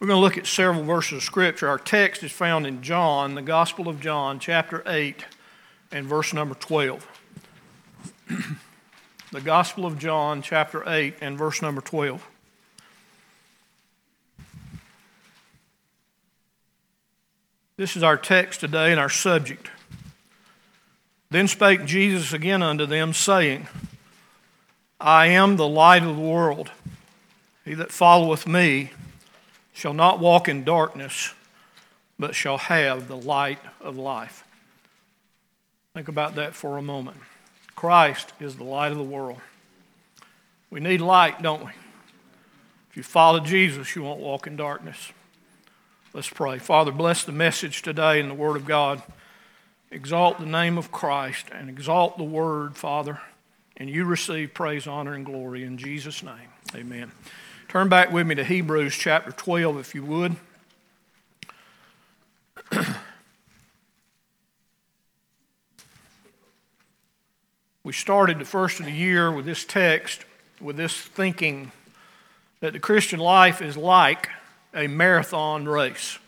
We're 0.00 0.06
going 0.06 0.18
to 0.18 0.24
look 0.24 0.38
at 0.38 0.46
several 0.46 0.84
verses 0.84 1.14
of 1.14 1.22
Scripture. 1.24 1.68
Our 1.68 1.78
text 1.78 2.22
is 2.22 2.30
found 2.30 2.68
in 2.68 2.82
John, 2.82 3.34
the 3.34 3.42
Gospel 3.42 3.88
of 3.88 4.00
John, 4.00 4.38
chapter 4.38 4.80
8, 4.86 5.24
and 5.90 6.06
verse 6.06 6.32
number 6.32 6.54
12. 6.54 7.04
the 9.32 9.40
Gospel 9.40 9.86
of 9.86 9.98
John, 9.98 10.40
chapter 10.40 10.88
8, 10.88 11.14
and 11.20 11.36
verse 11.36 11.60
number 11.60 11.80
12. 11.80 12.24
This 17.76 17.96
is 17.96 18.04
our 18.04 18.16
text 18.16 18.60
today 18.60 18.92
and 18.92 19.00
our 19.00 19.10
subject. 19.10 19.68
Then 21.30 21.48
spake 21.48 21.86
Jesus 21.86 22.32
again 22.32 22.62
unto 22.62 22.86
them, 22.86 23.12
saying, 23.12 23.66
I 25.00 25.26
am 25.26 25.56
the 25.56 25.66
light 25.68 26.04
of 26.04 26.14
the 26.14 26.22
world. 26.22 26.70
He 27.64 27.74
that 27.74 27.90
followeth 27.90 28.46
me 28.46 28.92
shall 29.78 29.94
not 29.94 30.18
walk 30.18 30.48
in 30.48 30.64
darkness, 30.64 31.32
but 32.18 32.34
shall 32.34 32.58
have 32.58 33.06
the 33.06 33.16
light 33.16 33.60
of 33.80 33.96
life. 33.96 34.42
Think 35.94 36.08
about 36.08 36.34
that 36.34 36.52
for 36.56 36.76
a 36.76 36.82
moment. 36.82 37.18
Christ 37.76 38.32
is 38.40 38.56
the 38.56 38.64
light 38.64 38.90
of 38.90 38.98
the 38.98 39.04
world. 39.04 39.38
We 40.68 40.80
need 40.80 41.00
light, 41.00 41.42
don't 41.42 41.64
we? 41.64 41.70
If 42.90 42.96
you 42.96 43.04
follow 43.04 43.38
Jesus, 43.38 43.94
you 43.94 44.02
won't 44.02 44.18
walk 44.18 44.48
in 44.48 44.56
darkness. 44.56 45.12
Let's 46.12 46.28
pray. 46.28 46.58
Father, 46.58 46.90
bless 46.90 47.22
the 47.22 47.30
message 47.30 47.82
today 47.82 48.18
in 48.18 48.26
the 48.26 48.34
Word 48.34 48.56
of 48.56 48.64
God. 48.64 49.00
Exalt 49.92 50.40
the 50.40 50.46
name 50.46 50.76
of 50.76 50.90
Christ 50.90 51.46
and 51.52 51.70
exalt 51.70 52.18
the 52.18 52.24
Word, 52.24 52.76
Father, 52.76 53.20
and 53.76 53.88
you 53.88 54.06
receive 54.06 54.54
praise, 54.54 54.88
honor, 54.88 55.14
and 55.14 55.24
glory 55.24 55.62
in 55.62 55.78
Jesus' 55.78 56.24
name. 56.24 56.48
Amen. 56.74 57.12
Turn 57.68 57.88
back 57.90 58.10
with 58.10 58.26
me 58.26 58.34
to 58.34 58.44
Hebrews 58.44 58.94
chapter 58.94 59.30
12, 59.30 59.78
if 59.78 59.94
you 59.94 60.02
would. 60.02 60.36
we 67.84 67.92
started 67.92 68.38
the 68.38 68.46
first 68.46 68.80
of 68.80 68.86
the 68.86 68.90
year 68.90 69.30
with 69.30 69.44
this 69.44 69.66
text, 69.66 70.24
with 70.62 70.78
this 70.78 70.98
thinking 70.98 71.70
that 72.60 72.72
the 72.72 72.78
Christian 72.78 73.20
life 73.20 73.60
is 73.60 73.76
like 73.76 74.30
a 74.72 74.86
marathon 74.86 75.68
race. 75.68 76.18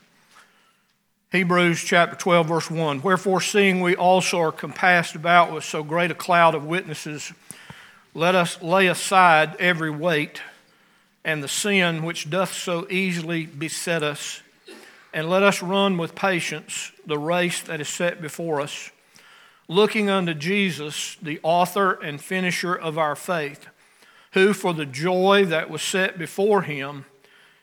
Hebrews 1.33 1.83
chapter 1.83 2.17
12, 2.17 2.49
verse 2.49 2.71
1. 2.71 3.01
Wherefore, 3.01 3.41
seeing 3.41 3.81
we 3.81 3.97
also 3.97 4.41
are 4.41 4.53
compassed 4.53 5.15
about 5.15 5.55
with 5.55 5.65
so 5.65 5.83
great 5.83 6.11
a 6.11 6.15
cloud 6.15 6.55
of 6.55 6.67
witnesses, 6.67 7.33
let 8.13 8.35
us 8.35 8.61
lay 8.61 8.89
aside 8.89 9.57
every 9.59 9.91
weight 9.91 10.43
and 11.25 11.43
the 11.43 11.49
sin 11.49 12.03
which 12.03 12.31
doth 12.31 12.53
so 12.53 12.87
easily 12.91 13.47
beset 13.47 14.03
us, 14.03 14.43
and 15.13 15.29
let 15.29 15.43
us 15.43 15.63
run 15.63 15.99
with 15.99 16.15
patience 16.15 16.93
the 17.05 17.19
race 17.19 17.61
that 17.63 17.81
is 17.81 17.89
set 17.89 18.23
before 18.23 18.61
us, 18.61 18.91
looking 19.69 20.09
unto 20.09 20.35
Jesus, 20.35 21.17
the 21.21 21.41
author 21.43 21.93
and 21.93 22.21
finisher 22.21 22.75
of 22.75 22.97
our 22.97 23.17
faith, 23.17 23.67
who 24.33 24.53
for 24.53 24.73
the 24.73 24.87
joy 24.87 25.45
that 25.45 25.69
was 25.69 25.83
set 25.83 26.19
before 26.19 26.63
him 26.63 27.05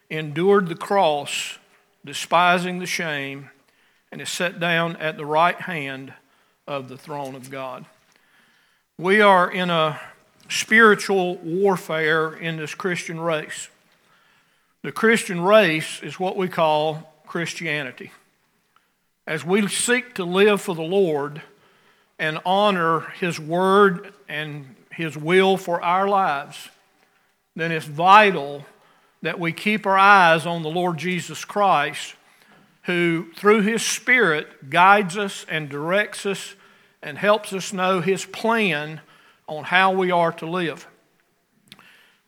endured 0.09 0.67
the 0.67 0.75
cross, 0.75 1.58
despising 2.05 2.80
the 2.80 2.85
shame, 2.85 3.50
and 4.11 4.22
is 4.22 4.30
set 4.30 4.59
down 4.59 4.95
at 4.97 5.17
the 5.17 5.25
right 5.25 5.61
hand 5.61 6.13
of 6.67 6.89
the 6.89 6.97
throne 6.97 7.35
of 7.35 7.50
God. 7.50 7.85
We 8.97 9.22
are 9.22 9.50
in 9.50 9.69
a 9.69 10.00
spiritual 10.50 11.36
warfare 11.38 12.34
in 12.34 12.58
this 12.58 12.73
Christian 12.73 13.20
race. 13.20 13.70
The 14.84 14.92
Christian 14.92 15.42
race 15.42 16.02
is 16.02 16.20
what 16.20 16.38
we 16.38 16.48
call 16.48 17.14
Christianity. 17.26 18.12
As 19.25 19.44
we 19.44 19.68
seek 19.68 20.16
to 20.16 20.23
live 20.23 20.62
for 20.62 20.75
the 20.75 20.81
Lord 20.81 21.42
and 22.18 22.40
honor 22.45 23.02
His 23.19 23.40
Word 23.40 24.13
and 24.30 24.75
His 24.91 25.18
will 25.18 25.58
for 25.58 25.81
our 25.81 26.08
lives, 26.08 26.69
then 27.56 27.72
it's 27.72 27.85
vital 27.85 28.66
that 29.22 29.40
we 29.40 29.52
keep 29.52 29.85
our 29.85 29.97
eyes 29.97 30.46
on 30.46 30.64
the 30.64 30.69
Lord 30.69 30.97
Jesus 30.97 31.44
Christ, 31.44 32.16
who, 32.84 33.28
through 33.35 33.64
His 33.64 33.81
Spirit, 33.85 34.69
guides 34.69 35.18
us 35.18 35.46
and 35.50 35.68
directs 35.68 36.25
us 36.25 36.56
and 37.02 37.18
helps 37.18 37.52
us 37.52 37.74
know 37.74 38.00
His 38.00 38.25
plan 38.25 39.02
on 39.47 39.63
how 39.63 39.91
we 39.91 40.12
are 40.12 40.31
to 40.34 40.46
live. 40.46 40.88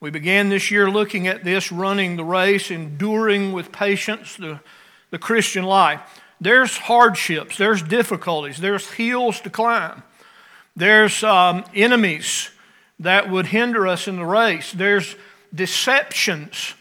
We 0.00 0.10
began 0.10 0.48
this 0.48 0.70
year 0.70 0.90
looking 0.90 1.26
at 1.26 1.44
this 1.44 1.70
running 1.70 2.16
the 2.16 2.24
race, 2.24 2.70
enduring 2.70 3.52
with 3.52 3.70
patience 3.70 4.36
the, 4.36 4.60
the 5.10 5.18
Christian 5.18 5.64
life. 5.64 6.00
There's 6.40 6.78
hardships, 6.78 7.58
there's 7.58 7.82
difficulties, 7.82 8.58
there's 8.58 8.90
hills 8.92 9.42
to 9.42 9.50
climb, 9.50 10.02
there's 10.74 11.22
um, 11.22 11.64
enemies 11.74 12.50
that 12.98 13.30
would 13.30 13.46
hinder 13.46 13.86
us 13.86 14.08
in 14.08 14.16
the 14.16 14.24
race, 14.24 14.72
there's 14.72 15.16
deceptions 15.54 16.74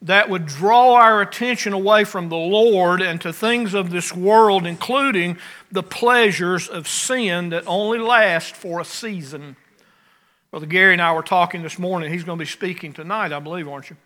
that 0.00 0.28
would 0.28 0.46
draw 0.46 0.94
our 0.94 1.20
attention 1.20 1.72
away 1.72 2.04
from 2.04 2.28
the 2.28 2.36
Lord 2.36 3.00
and 3.02 3.20
to 3.22 3.32
things 3.32 3.74
of 3.74 3.90
this 3.90 4.14
world, 4.14 4.66
including 4.66 5.38
the 5.72 5.82
pleasures 5.82 6.68
of 6.68 6.86
sin 6.86 7.50
that 7.50 7.66
only 7.66 7.98
last 7.98 8.54
for 8.54 8.80
a 8.80 8.84
season. 8.84 9.56
Brother 10.54 10.66
Gary 10.66 10.92
and 10.92 11.02
I 11.02 11.12
were 11.12 11.24
talking 11.24 11.64
this 11.64 11.80
morning. 11.80 12.12
He's 12.12 12.22
going 12.22 12.38
to 12.38 12.44
be 12.44 12.48
speaking 12.48 12.92
tonight, 12.92 13.32
I 13.32 13.40
believe, 13.40 13.66
aren't 13.66 13.90
you? 13.90 13.96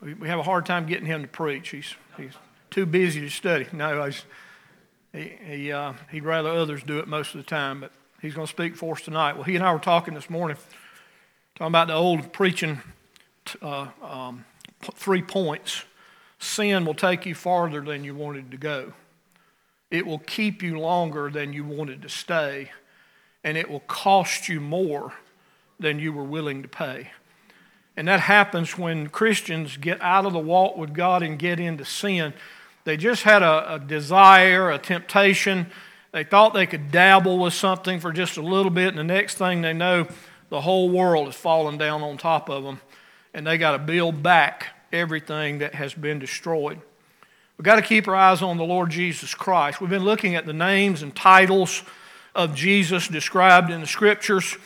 We 0.00 0.28
have 0.28 0.38
a 0.38 0.44
hard 0.44 0.66
time 0.66 0.86
getting 0.86 1.06
him 1.06 1.22
to 1.22 1.26
preach. 1.26 1.70
He's, 1.70 1.96
he's 2.16 2.34
too 2.70 2.86
busy 2.86 3.22
to 3.22 3.28
study. 3.28 3.66
No, 3.72 4.08
he, 5.12 5.32
he, 5.44 5.72
uh, 5.72 5.94
he'd 6.12 6.22
rather 6.22 6.48
others 6.48 6.84
do 6.84 7.00
it 7.00 7.08
most 7.08 7.34
of 7.34 7.38
the 7.38 7.44
time, 7.44 7.80
but 7.80 7.90
he's 8.20 8.34
going 8.34 8.46
to 8.46 8.52
speak 8.52 8.76
for 8.76 8.94
us 8.94 9.02
tonight. 9.02 9.32
Well, 9.32 9.42
he 9.42 9.56
and 9.56 9.64
I 9.64 9.72
were 9.72 9.80
talking 9.80 10.14
this 10.14 10.30
morning, 10.30 10.56
talking 11.56 11.72
about 11.72 11.88
the 11.88 11.94
old 11.94 12.32
preaching 12.32 12.80
uh, 13.60 13.88
um, 14.00 14.44
three 14.94 15.22
points. 15.22 15.84
Sin 16.38 16.84
will 16.84 16.94
take 16.94 17.26
you 17.26 17.34
farther 17.34 17.80
than 17.80 18.04
you 18.04 18.14
wanted 18.14 18.52
to 18.52 18.56
go. 18.58 18.92
It 19.90 20.06
will 20.06 20.20
keep 20.20 20.62
you 20.62 20.78
longer 20.78 21.30
than 21.30 21.52
you 21.52 21.64
wanted 21.64 22.00
to 22.02 22.08
stay, 22.08 22.70
and 23.42 23.56
it 23.56 23.68
will 23.68 23.80
cost 23.80 24.48
you 24.48 24.60
more 24.60 25.14
than 25.82 25.98
you 25.98 26.12
were 26.12 26.24
willing 26.24 26.62
to 26.62 26.68
pay. 26.68 27.10
And 27.96 28.08
that 28.08 28.20
happens 28.20 28.78
when 28.78 29.08
Christians 29.08 29.76
get 29.76 30.00
out 30.00 30.24
of 30.24 30.32
the 30.32 30.38
walk 30.38 30.76
with 30.76 30.94
God 30.94 31.22
and 31.22 31.38
get 31.38 31.60
into 31.60 31.84
sin. 31.84 32.32
They 32.84 32.96
just 32.96 33.22
had 33.22 33.42
a, 33.42 33.74
a, 33.74 33.78
desire, 33.78 34.70
a 34.70 34.78
temptation. 34.78 35.66
They 36.12 36.24
thought 36.24 36.54
they 36.54 36.66
could 36.66 36.90
dabble 36.90 37.38
with 37.38 37.52
something 37.52 38.00
for 38.00 38.12
just 38.12 38.36
a 38.36 38.42
little 38.42 38.70
bit, 38.70 38.88
and 38.88 38.98
the 38.98 39.04
next 39.04 39.36
thing 39.36 39.60
they 39.60 39.72
know, 39.74 40.06
the 40.48 40.62
whole 40.62 40.88
world 40.88 41.28
is 41.28 41.34
falling 41.34 41.78
down 41.78 42.02
on 42.02 42.16
top 42.16 42.48
of 42.48 42.64
them, 42.64 42.80
and 43.34 43.46
they 43.46 43.58
got 43.58 43.72
to 43.72 43.78
build 43.78 44.22
back 44.22 44.68
everything 44.92 45.58
that 45.58 45.74
has 45.74 45.94
been 45.94 46.18
destroyed. 46.18 46.80
We've 47.56 47.64
got 47.64 47.76
to 47.76 47.82
keep 47.82 48.08
our 48.08 48.14
eyes 48.14 48.42
on 48.42 48.56
the 48.56 48.64
Lord 48.64 48.90
Jesus 48.90 49.34
Christ. 49.34 49.80
We've 49.80 49.90
been 49.90 50.04
looking 50.04 50.34
at 50.34 50.46
the 50.46 50.52
names 50.52 51.02
and 51.02 51.14
titles 51.14 51.82
of 52.34 52.54
Jesus 52.54 53.08
described 53.08 53.70
in 53.70 53.80
the 53.80 53.86
scriptures 53.86 54.56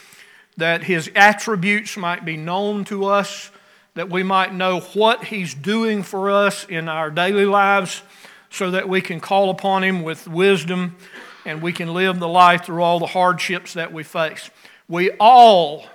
that 0.56 0.84
his 0.84 1.10
attributes 1.14 1.96
might 1.96 2.24
be 2.24 2.36
known 2.36 2.84
to 2.84 3.04
us, 3.04 3.50
that 3.94 4.10
we 4.10 4.22
might 4.22 4.54
know 4.54 4.80
what 4.80 5.24
he's 5.24 5.54
doing 5.54 6.02
for 6.02 6.30
us 6.30 6.64
in 6.64 6.88
our 6.88 7.10
daily 7.10 7.46
lives, 7.46 8.02
so 8.50 8.70
that 8.70 8.88
we 8.88 9.00
can 9.00 9.20
call 9.20 9.50
upon 9.50 9.84
him 9.84 10.02
with 10.02 10.26
wisdom 10.26 10.96
and 11.44 11.62
we 11.62 11.72
can 11.72 11.92
live 11.92 12.18
the 12.18 12.28
life 12.28 12.64
through 12.64 12.82
all 12.82 12.98
the 12.98 13.06
hardships 13.06 13.74
that 13.74 13.92
we 13.92 14.02
face. 14.02 14.50
We 14.88 15.10
all 15.20 15.86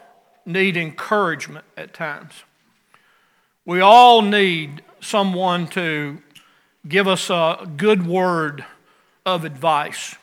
need 0.45 0.77
encouragement 0.77 1.65
at 1.75 1.93
times. 1.93 2.33
We 3.65 3.81
all 3.81 4.21
need 4.21 4.81
someone 4.99 5.67
to 5.69 6.21
give 6.87 7.07
us 7.07 7.29
a 7.29 7.69
good 7.77 8.05
word 8.05 8.65
of 9.25 9.45
advice, 9.45 10.15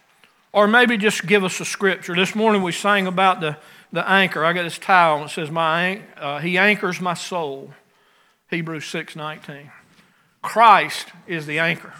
or 0.53 0.67
maybe 0.67 0.97
just 0.97 1.27
give 1.27 1.45
us 1.45 1.61
a 1.61 1.65
scripture. 1.65 2.15
This 2.15 2.35
morning 2.35 2.63
we 2.63 2.73
sang 2.73 3.07
about 3.07 3.41
the 3.41 3.57
the 3.93 4.09
anchor. 4.09 4.45
I 4.45 4.53
got 4.53 4.63
this 4.63 4.79
towel 4.79 5.21
that 5.21 5.31
says, 5.31 5.51
my, 5.51 6.03
uh, 6.17 6.39
He 6.39 6.59
anchors 6.59 7.01
my 7.01 7.15
soul. 7.15 7.73
Hebrews 8.51 8.87
6 8.87 9.17
19. 9.17 9.71
Christ 10.43 11.09
is 11.27 11.47
the 11.47 11.59
anchor. 11.59 11.93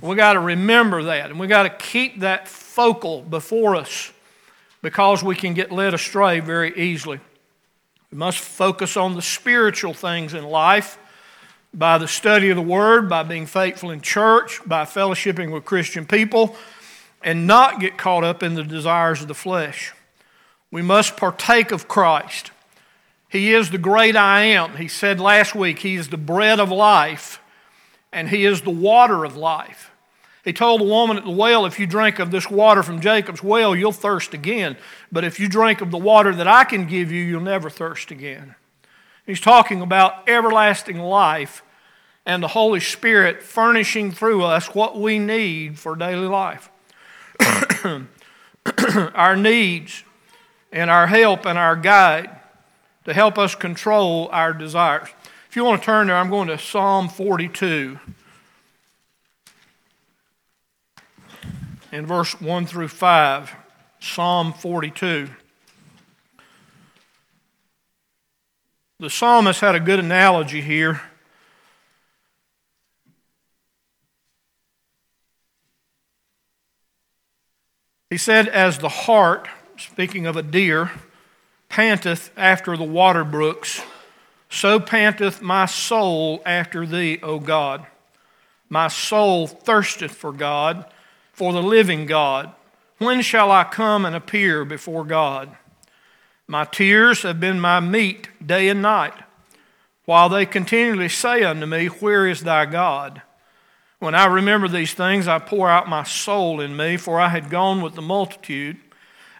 We 0.00 0.14
got 0.14 0.34
to 0.34 0.40
remember 0.40 1.04
that, 1.04 1.30
and 1.30 1.40
we 1.40 1.46
got 1.46 1.62
to 1.62 1.70
keep 1.70 2.20
that 2.20 2.48
focal 2.48 3.22
before 3.22 3.76
us 3.76 4.12
because 4.82 5.24
we 5.24 5.34
can 5.34 5.54
get 5.54 5.72
led 5.72 5.94
astray 5.94 6.40
very 6.40 6.76
easily. 6.76 7.18
We 8.12 8.18
must 8.18 8.38
focus 8.38 8.96
on 8.96 9.14
the 9.14 9.22
spiritual 9.22 9.94
things 9.94 10.34
in 10.34 10.44
life 10.44 10.98
by 11.72 11.98
the 11.98 12.08
study 12.08 12.50
of 12.50 12.56
the 12.56 12.62
Word, 12.62 13.08
by 13.08 13.22
being 13.22 13.46
faithful 13.46 13.90
in 13.90 14.00
church, 14.00 14.60
by 14.66 14.84
fellowshipping 14.84 15.50
with 15.50 15.64
Christian 15.64 16.06
people, 16.06 16.56
and 17.22 17.46
not 17.46 17.80
get 17.80 17.96
caught 17.96 18.24
up 18.24 18.42
in 18.42 18.54
the 18.54 18.62
desires 18.62 19.22
of 19.22 19.28
the 19.28 19.34
flesh. 19.34 19.92
We 20.70 20.82
must 20.82 21.16
partake 21.16 21.70
of 21.70 21.88
Christ. 21.88 22.50
He 23.28 23.52
is 23.52 23.70
the 23.70 23.78
great 23.78 24.16
I 24.16 24.42
am. 24.42 24.76
He 24.76 24.88
said 24.88 25.20
last 25.20 25.54
week, 25.54 25.80
He 25.80 25.96
is 25.96 26.08
the 26.08 26.16
bread 26.16 26.60
of 26.60 26.70
life. 26.70 27.40
and 28.12 28.28
He 28.28 28.44
is 28.44 28.62
the 28.62 28.70
water 28.70 29.24
of 29.24 29.36
life. 29.36 29.90
He 30.44 30.52
told 30.52 30.80
the 30.80 30.84
woman 30.84 31.16
at 31.16 31.24
the 31.24 31.30
well, 31.30 31.66
If 31.66 31.80
you 31.80 31.86
drink 31.86 32.18
of 32.18 32.30
this 32.30 32.50
water 32.50 32.82
from 32.82 33.00
Jacob's 33.00 33.42
well, 33.42 33.74
you'll 33.74 33.92
thirst 33.92 34.32
again. 34.32 34.76
But 35.10 35.24
if 35.24 35.40
you 35.40 35.48
drink 35.48 35.80
of 35.80 35.90
the 35.90 35.98
water 35.98 36.34
that 36.34 36.46
I 36.46 36.64
can 36.64 36.86
give 36.86 37.10
you, 37.10 37.22
you'll 37.22 37.40
never 37.40 37.68
thirst 37.68 38.10
again. 38.10 38.54
He's 39.26 39.40
talking 39.40 39.80
about 39.80 40.28
everlasting 40.28 41.00
life 41.00 41.64
and 42.24 42.42
the 42.42 42.48
Holy 42.48 42.80
Spirit 42.80 43.42
furnishing 43.42 44.12
through 44.12 44.44
us 44.44 44.74
what 44.74 44.98
we 44.98 45.18
need 45.18 45.78
for 45.78 45.96
daily 45.96 46.28
life. 46.28 46.70
our 49.14 49.36
needs 49.36 50.04
and 50.76 50.90
our 50.90 51.06
help 51.06 51.46
and 51.46 51.58
our 51.58 51.74
guide 51.74 52.30
to 53.04 53.14
help 53.14 53.38
us 53.38 53.54
control 53.54 54.28
our 54.30 54.52
desires. 54.52 55.08
If 55.48 55.56
you 55.56 55.64
want 55.64 55.80
to 55.80 55.86
turn 55.86 56.08
there, 56.08 56.16
I'm 56.16 56.30
going 56.30 56.48
to 56.48 56.58
Psalm 56.58 57.08
42. 57.08 57.98
in 61.92 62.04
verse 62.04 62.38
1 62.42 62.66
through 62.66 62.88
5, 62.88 63.54
Psalm 64.00 64.52
42. 64.52 65.30
The 68.98 69.08
psalmist 69.08 69.60
had 69.60 69.74
a 69.74 69.80
good 69.80 69.98
analogy 69.98 70.60
here. 70.60 71.00
He 78.10 78.18
said, 78.18 78.48
As 78.48 78.78
the 78.78 78.88
hart, 78.88 79.48
speaking 79.78 80.26
of 80.26 80.36
a 80.36 80.42
deer, 80.42 80.90
panteth 81.68 82.30
after 82.36 82.76
the 82.76 82.84
water 82.84 83.24
brooks, 83.24 83.82
so 84.48 84.78
panteth 84.78 85.42
my 85.42 85.66
soul 85.66 86.42
after 86.46 86.86
thee, 86.86 87.18
O 87.22 87.38
God. 87.38 87.86
My 88.68 88.88
soul 88.88 89.46
thirsteth 89.46 90.14
for 90.14 90.32
God 90.32 90.86
for 91.32 91.52
the 91.52 91.62
living 91.62 92.06
God. 92.06 92.52
When 92.98 93.20
shall 93.20 93.52
I 93.52 93.64
come 93.64 94.04
and 94.04 94.16
appear 94.16 94.64
before 94.64 95.04
God? 95.04 95.56
My 96.48 96.64
tears 96.64 97.22
have 97.22 97.40
been 97.40 97.60
my 97.60 97.80
meat 97.80 98.28
day 98.44 98.68
and 98.68 98.80
night, 98.80 99.14
while 100.04 100.28
they 100.28 100.46
continually 100.46 101.08
say 101.08 101.42
unto 101.42 101.66
me, 101.66 101.86
Where 101.86 102.26
is 102.26 102.42
thy 102.42 102.64
God? 102.64 103.22
When 103.98 104.14
I 104.14 104.26
remember 104.26 104.68
these 104.68 104.94
things, 104.94 105.26
I 105.26 105.38
pour 105.38 105.68
out 105.68 105.88
my 105.88 106.04
soul 106.04 106.60
in 106.60 106.76
me, 106.76 106.96
for 106.96 107.20
I 107.20 107.28
had 107.28 107.50
gone 107.50 107.82
with 107.82 107.94
the 107.94 108.02
multitude. 108.02 108.78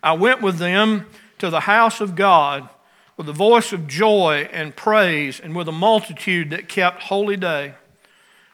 I 0.02 0.12
went 0.12 0.42
with 0.42 0.58
them 0.58 1.06
to 1.38 1.50
the 1.50 1.60
house 1.60 2.00
of 2.00 2.14
God 2.14 2.68
with 3.16 3.28
a 3.28 3.32
voice 3.32 3.72
of 3.72 3.86
joy 3.86 4.48
and 4.52 4.76
praise, 4.76 5.40
and 5.40 5.56
with 5.56 5.68
a 5.68 5.72
multitude 5.72 6.50
that 6.50 6.68
kept 6.68 7.04
holy 7.04 7.36
day. 7.36 7.74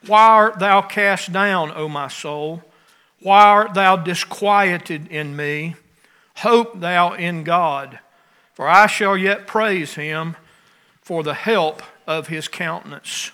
Why 0.07 0.21
art 0.21 0.59
thou 0.59 0.83
cast 0.83 1.33
down, 1.33 1.73
O 1.75 1.89
my 1.89 2.09
soul? 2.09 2.63
Why 3.21 3.43
art 3.43 3.75
thou 3.75 3.97
disquieted 3.97 5.09
in 5.09 5.37
me? 5.37 5.77
Hope 6.37 6.81
thou 6.81 7.13
in 7.13 7.45
God, 7.45 7.99
for 8.55 8.69
I 8.69 8.87
shall 8.87 9.17
yet 9.17 9.47
praise 9.47 9.95
him 9.95 10.37
for 11.01 11.23
the 11.23 11.35
help 11.35 11.83
of 12.07 12.29
his 12.29 12.49
countenance. 12.49 13.33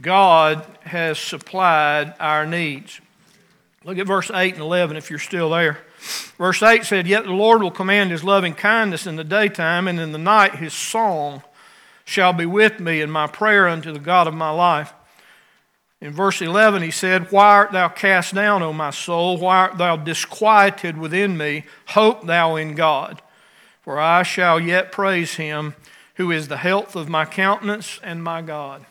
God 0.00 0.66
has 0.82 1.18
supplied 1.18 2.14
our 2.20 2.46
needs. 2.46 3.00
Look 3.84 3.98
at 3.98 4.06
verse 4.06 4.30
8 4.32 4.54
and 4.54 4.62
11 4.62 4.96
if 4.96 5.10
you're 5.10 5.18
still 5.18 5.50
there. 5.50 5.78
Verse 5.98 6.62
8 6.62 6.84
said, 6.84 7.06
Yet 7.06 7.24
the 7.24 7.32
Lord 7.32 7.62
will 7.62 7.70
command 7.70 8.10
his 8.10 8.24
loving 8.24 8.54
kindness 8.54 9.06
in 9.06 9.16
the 9.16 9.24
daytime, 9.24 9.88
and 9.88 9.98
in 9.98 10.12
the 10.12 10.18
night 10.18 10.56
his 10.56 10.74
song 10.74 11.42
shall 12.04 12.32
be 12.32 12.46
with 12.46 12.78
me, 12.78 13.00
and 13.00 13.12
my 13.12 13.26
prayer 13.26 13.66
unto 13.68 13.92
the 13.92 13.98
God 13.98 14.26
of 14.26 14.34
my 14.34 14.50
life. 14.50 14.92
In 16.00 16.12
verse 16.12 16.42
11, 16.42 16.82
he 16.82 16.90
said, 16.90 17.32
Why 17.32 17.46
art 17.46 17.72
thou 17.72 17.88
cast 17.88 18.34
down, 18.34 18.62
O 18.62 18.72
my 18.72 18.90
soul? 18.90 19.38
Why 19.38 19.56
art 19.56 19.78
thou 19.78 19.96
disquieted 19.96 20.98
within 20.98 21.36
me? 21.36 21.64
Hope 21.86 22.26
thou 22.26 22.56
in 22.56 22.74
God, 22.74 23.22
for 23.80 23.98
I 23.98 24.22
shall 24.22 24.60
yet 24.60 24.92
praise 24.92 25.34
him 25.34 25.74
who 26.16 26.30
is 26.30 26.48
the 26.48 26.58
health 26.58 26.96
of 26.96 27.08
my 27.08 27.24
countenance 27.24 27.98
and 28.02 28.22
my 28.22 28.42
God. 28.42 28.84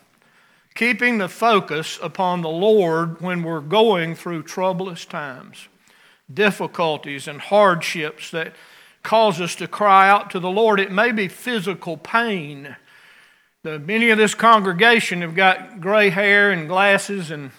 Keeping 0.73 1.19
the 1.19 1.29
focus 1.29 1.99
upon 2.01 2.41
the 2.41 2.49
Lord 2.49 3.21
when 3.21 3.43
we're 3.43 3.61
going 3.61 4.15
through 4.15 4.43
troublous 4.43 5.05
times, 5.05 5.67
difficulties, 6.33 7.27
and 7.27 7.39
hardships 7.39 8.31
that 8.31 8.53
cause 9.03 9.39
us 9.39 9.55
to 9.55 9.67
cry 9.67 10.09
out 10.09 10.31
to 10.31 10.39
the 10.39 10.49
Lord. 10.49 10.79
It 10.79 10.91
may 10.91 11.11
be 11.11 11.27
physical 11.27 11.97
pain 11.97 12.75
the, 13.65 13.79
many 13.79 14.11
of 14.11 14.19
this 14.19 14.35
congregation 14.35 15.21
have 15.21 15.33
got 15.33 15.81
gray 15.81 16.11
hair 16.11 16.51
and 16.51 16.67
glasses 16.67 17.31
and, 17.31 17.49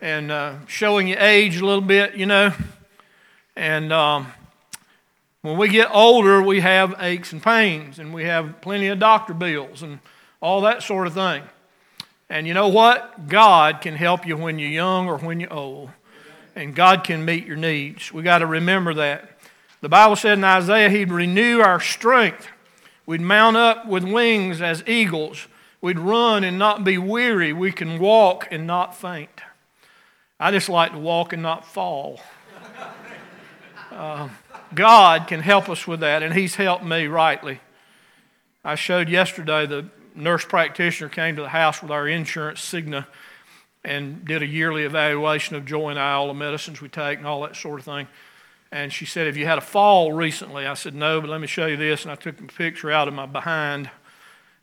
and 0.00 0.30
uh, 0.30 0.54
showing 0.68 1.08
you 1.08 1.16
age 1.18 1.56
a 1.56 1.66
little 1.66 1.82
bit, 1.82 2.14
you 2.14 2.26
know. 2.26 2.52
And 3.56 3.92
um, 3.92 4.28
when 5.42 5.58
we 5.58 5.66
get 5.66 5.88
older, 5.92 6.40
we 6.40 6.60
have 6.60 6.94
aches 7.00 7.32
and 7.32 7.42
pains, 7.42 7.98
and 7.98 8.14
we 8.14 8.22
have 8.22 8.60
plenty 8.60 8.86
of 8.86 9.00
doctor 9.00 9.34
bills 9.34 9.82
and 9.82 9.98
all 10.40 10.60
that 10.60 10.84
sort 10.84 11.08
of 11.08 11.14
thing. 11.14 11.42
And 12.30 12.46
you 12.46 12.54
know 12.54 12.68
what? 12.68 13.26
God 13.26 13.80
can 13.80 13.96
help 13.96 14.28
you 14.28 14.36
when 14.36 14.60
you're 14.60 14.70
young 14.70 15.08
or 15.08 15.18
when 15.18 15.40
you're 15.40 15.52
old. 15.52 15.90
And 16.56 16.74
God 16.74 17.04
can 17.04 17.26
meet 17.26 17.46
your 17.46 17.56
needs. 17.56 18.10
We 18.10 18.22
got 18.22 18.38
to 18.38 18.46
remember 18.46 18.94
that. 18.94 19.38
The 19.82 19.90
Bible 19.90 20.16
said 20.16 20.38
in 20.38 20.44
Isaiah, 20.44 20.88
He'd 20.88 21.12
renew 21.12 21.60
our 21.60 21.80
strength. 21.80 22.48
We'd 23.04 23.20
mount 23.20 23.58
up 23.58 23.86
with 23.86 24.02
wings 24.04 24.62
as 24.62 24.82
eagles. 24.88 25.48
We'd 25.82 25.98
run 25.98 26.44
and 26.44 26.58
not 26.58 26.82
be 26.82 26.96
weary. 26.96 27.52
We 27.52 27.72
can 27.72 27.98
walk 27.98 28.48
and 28.50 28.66
not 28.66 28.96
faint. 28.96 29.42
I 30.40 30.50
just 30.50 30.70
like 30.70 30.92
to 30.92 30.98
walk 30.98 31.32
and 31.32 31.42
not 31.42 31.64
fall. 31.64 32.20
Uh, 33.92 34.28
God 34.74 35.26
can 35.26 35.40
help 35.40 35.70
us 35.70 35.86
with 35.86 36.00
that, 36.00 36.22
and 36.22 36.34
He's 36.34 36.56
helped 36.56 36.84
me 36.84 37.06
rightly. 37.06 37.60
I 38.62 38.74
showed 38.74 39.08
yesterday 39.08 39.64
the 39.64 39.86
nurse 40.14 40.44
practitioner 40.44 41.08
came 41.08 41.36
to 41.36 41.42
the 41.42 41.48
house 41.48 41.80
with 41.80 41.90
our 41.90 42.06
insurance 42.06 42.60
Cigna 42.60 43.06
and 43.86 44.24
did 44.24 44.42
a 44.42 44.46
yearly 44.46 44.82
evaluation 44.82 45.54
of 45.54 45.64
Joy 45.64 45.90
and 45.90 45.98
I, 45.98 46.14
all 46.14 46.26
the 46.26 46.34
medicines 46.34 46.80
we 46.80 46.88
take, 46.88 47.18
and 47.18 47.26
all 47.26 47.42
that 47.42 47.54
sort 47.54 47.78
of 47.78 47.84
thing. 47.84 48.08
And 48.72 48.92
she 48.92 49.06
said, 49.06 49.26
Have 49.26 49.36
you 49.36 49.46
had 49.46 49.58
a 49.58 49.62
fall 49.62 50.12
recently? 50.12 50.66
I 50.66 50.74
said, 50.74 50.92
No, 50.92 51.20
but 51.20 51.30
let 51.30 51.40
me 51.40 51.46
show 51.46 51.66
you 51.66 51.76
this. 51.76 52.02
And 52.02 52.10
I 52.10 52.16
took 52.16 52.38
a 52.40 52.44
picture 52.44 52.90
out 52.90 53.06
of 53.06 53.14
my 53.14 53.26
behind 53.26 53.88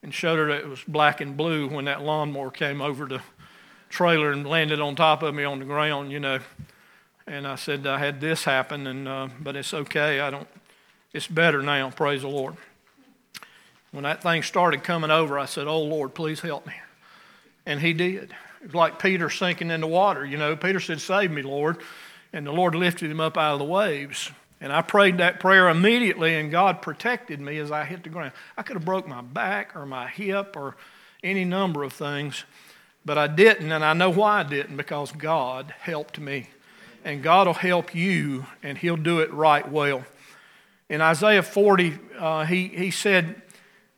and 0.03 0.13
showed 0.13 0.37
her 0.37 0.47
that 0.47 0.59
it 0.59 0.67
was 0.67 0.83
black 0.85 1.21
and 1.21 1.37
blue 1.37 1.69
when 1.69 1.85
that 1.85 2.01
lawnmower 2.01 2.51
came 2.51 2.81
over 2.81 3.05
the 3.05 3.21
trailer 3.87 4.31
and 4.31 4.45
landed 4.45 4.81
on 4.81 4.95
top 4.95 5.23
of 5.23 5.33
me 5.33 5.45
on 5.45 5.59
the 5.59 5.65
ground, 5.65 6.11
you 6.11 6.19
know. 6.19 6.39
And 7.25 7.47
I 7.47 7.55
said, 7.55 7.87
I 7.87 7.99
had 7.99 8.19
this 8.19 8.43
happen, 8.43 8.85
and, 8.85 9.07
uh, 9.07 9.29
but 9.39 9.55
it's 9.55 9.73
okay. 9.73 10.19
I 10.19 10.29
don't, 10.29 10.47
it's 11.13 11.27
better 11.27 11.61
now, 11.61 11.89
praise 11.91 12.23
the 12.23 12.27
Lord. 12.27 12.57
When 13.91 14.03
that 14.03 14.21
thing 14.21 14.43
started 14.43 14.83
coming 14.83 15.11
over, 15.11 15.39
I 15.39 15.45
said, 15.45 15.67
Oh 15.67 15.81
Lord, 15.81 16.13
please 16.13 16.41
help 16.41 16.67
me. 16.67 16.73
And 17.65 17.79
he 17.79 17.93
did. 17.93 18.35
Like 18.71 18.99
Peter 18.99 19.29
sinking 19.29 19.71
in 19.71 19.81
the 19.81 19.87
water, 19.87 20.25
you 20.25 20.37
know. 20.37 20.55
Peter 20.55 20.79
said, 20.79 21.01
Save 21.01 21.31
me, 21.31 21.41
Lord 21.41 21.79
and 22.33 22.47
the 22.47 22.51
Lord 22.51 22.73
lifted 22.73 23.11
him 23.11 23.19
up 23.19 23.37
out 23.37 23.53
of 23.53 23.59
the 23.59 23.65
waves. 23.65 24.31
And 24.59 24.73
I 24.73 24.81
prayed 24.81 25.19
that 25.19 25.39
prayer 25.39 25.69
immediately, 25.69 26.35
and 26.35 26.49
God 26.49 26.81
protected 26.81 27.39
me 27.39 27.57
as 27.59 27.71
I 27.71 27.85
hit 27.85 28.03
the 28.03 28.09
ground. 28.09 28.31
I 28.57 28.63
could 28.63 28.75
have 28.75 28.85
broke 28.85 29.07
my 29.07 29.21
back 29.21 29.75
or 29.75 29.85
my 29.85 30.07
hip 30.07 30.55
or 30.57 30.75
any 31.23 31.45
number 31.45 31.83
of 31.83 31.93
things, 31.93 32.43
but 33.05 33.17
I 33.17 33.27
didn't, 33.27 33.71
and 33.71 33.85
I 33.85 33.93
know 33.93 34.09
why 34.09 34.39
I 34.39 34.43
didn't 34.43 34.77
because 34.77 35.11
God 35.11 35.73
helped 35.79 36.19
me. 36.19 36.49
And 37.05 37.21
God 37.21 37.47
will 37.47 37.53
help 37.53 37.93
you, 37.93 38.45
and 38.63 38.77
He'll 38.77 38.97
do 38.97 39.19
it 39.19 39.31
right 39.33 39.69
well. 39.69 40.05
In 40.89 41.01
Isaiah 41.01 41.43
40, 41.43 41.99
uh, 42.17 42.45
he, 42.45 42.69
he 42.69 42.91
said 42.91 43.41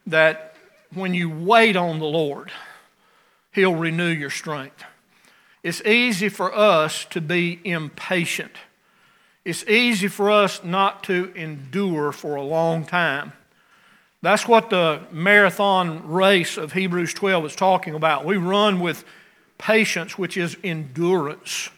that 0.08 0.56
when 0.94 1.14
you 1.14 1.30
wait 1.30 1.76
on 1.76 2.00
the 2.00 2.06
Lord, 2.06 2.52
He'll 3.56 3.76
renew 3.76 4.10
your 4.10 4.30
strength. 4.30 4.84
It's 5.64 5.82
easy 5.82 6.28
for 6.30 6.54
us 6.54 7.06
to 7.06 7.22
be 7.22 7.62
impatient. 7.64 8.52
It's 9.46 9.64
easy 9.66 10.10
for 10.10 10.30
us 10.30 10.64
not 10.64 11.04
to 11.06 11.32
endure 11.36 12.12
for 12.12 12.36
a 12.36 12.44
long 12.44 12.86
time. 12.86 13.32
That's 14.22 14.48
what 14.48 14.70
the 14.70 15.04
marathon 15.10 16.08
race 16.08 16.58
of 16.58 16.74
Hebrews 16.74 17.14
12 17.14 17.46
is 17.46 17.56
talking 17.56 17.96
about. 17.96 18.26
We 18.26 18.38
run 18.38 18.80
with 18.82 19.06
patience, 19.58 20.18
which 20.18 20.36
is 20.36 20.58
endurance. 20.64 21.70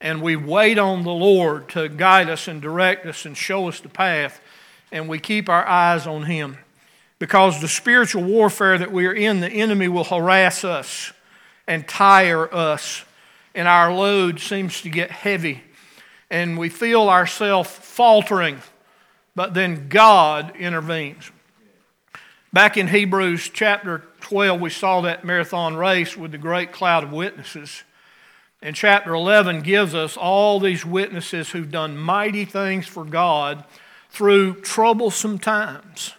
And 0.00 0.22
we 0.22 0.36
wait 0.36 0.78
on 0.78 1.02
the 1.02 1.10
Lord 1.10 1.68
to 1.70 1.88
guide 1.88 2.30
us 2.30 2.48
and 2.48 2.62
direct 2.62 3.04
us 3.04 3.26
and 3.26 3.36
show 3.36 3.68
us 3.68 3.80
the 3.80 3.88
path. 3.88 4.40
And 4.90 5.08
we 5.08 5.18
keep 5.18 5.48
our 5.48 5.66
eyes 5.66 6.06
on 6.06 6.22
Him. 6.22 6.58
Because 7.18 7.60
the 7.60 7.68
spiritual 7.68 8.22
warfare 8.22 8.78
that 8.78 8.92
we 8.92 9.06
are 9.06 9.12
in, 9.12 9.40
the 9.40 9.48
enemy 9.48 9.88
will 9.88 10.04
harass 10.04 10.64
us 10.64 11.12
and 11.66 11.86
tire 11.86 12.52
us, 12.54 13.04
and 13.54 13.66
our 13.66 13.92
load 13.92 14.40
seems 14.40 14.80
to 14.82 14.88
get 14.88 15.10
heavy, 15.10 15.62
and 16.30 16.56
we 16.56 16.68
feel 16.68 17.08
ourselves 17.08 17.68
faltering, 17.70 18.62
but 19.34 19.54
then 19.54 19.88
God 19.88 20.54
intervenes. 20.56 21.30
Back 22.52 22.78
in 22.78 22.88
Hebrews 22.88 23.50
chapter 23.52 24.04
12, 24.20 24.60
we 24.60 24.70
saw 24.70 25.02
that 25.02 25.24
marathon 25.24 25.76
race 25.76 26.16
with 26.16 26.32
the 26.32 26.38
great 26.38 26.72
cloud 26.72 27.04
of 27.04 27.12
witnesses. 27.12 27.82
And 28.62 28.74
chapter 28.74 29.12
11 29.14 29.60
gives 29.60 29.94
us 29.94 30.16
all 30.16 30.58
these 30.58 30.84
witnesses 30.84 31.50
who've 31.50 31.70
done 31.70 31.98
mighty 31.98 32.46
things 32.46 32.86
for 32.86 33.04
God 33.04 33.64
through 34.10 34.62
troublesome 34.62 35.38
times. 35.38 36.14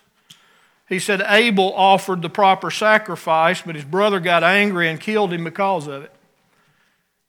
He 0.90 0.98
said 0.98 1.22
Abel 1.28 1.72
offered 1.76 2.24
the 2.24 2.32
proper 2.32 2.72
sacrifice, 2.72 3.62
but 3.62 3.76
his 3.76 3.86
brother 3.86 4.20
got 4.20 4.44
angry 4.44 4.90
and 4.90 5.00
killed 5.00 5.32
him 5.32 5.44
because 5.44 5.86
of 5.86 6.04
it. 6.04 6.12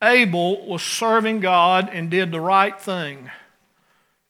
Abel 0.02 0.66
was 0.66 0.82
serving 0.82 1.40
God 1.40 1.90
and 1.92 2.10
did 2.10 2.32
the 2.32 2.40
right 2.40 2.80
thing, 2.80 3.30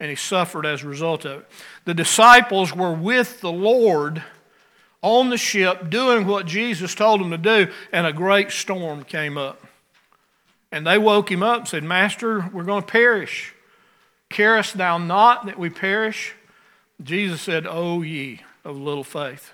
and 0.00 0.10
he 0.10 0.16
suffered 0.16 0.66
as 0.66 0.82
a 0.82 0.88
result 0.88 1.24
of 1.24 1.42
it. 1.42 1.48
The 1.84 1.94
disciples 1.94 2.74
were 2.74 2.92
with 2.92 3.40
the 3.40 3.52
Lord 3.52 4.24
on 5.00 5.30
the 5.30 5.38
ship 5.38 5.88
doing 5.88 6.26
what 6.26 6.46
Jesus 6.46 6.96
told 6.96 7.20
them 7.20 7.30
to 7.30 7.38
do, 7.38 7.72
and 7.92 8.08
a 8.08 8.12
great 8.12 8.50
storm 8.50 9.04
came 9.04 9.38
up. 9.38 9.64
And 10.72 10.84
they 10.84 10.98
woke 10.98 11.30
him 11.30 11.44
up 11.44 11.60
and 11.60 11.68
said, 11.68 11.84
Master, 11.84 12.50
we're 12.52 12.64
going 12.64 12.82
to 12.82 12.92
perish. 12.92 13.54
Carest 14.28 14.76
thou 14.76 14.98
not 14.98 15.46
that 15.46 15.58
we 15.58 15.70
perish? 15.70 16.34
Jesus 17.00 17.40
said, 17.40 17.64
O 17.64 18.02
ye 18.02 18.40
of 18.64 18.76
little 18.76 19.04
faith. 19.04 19.52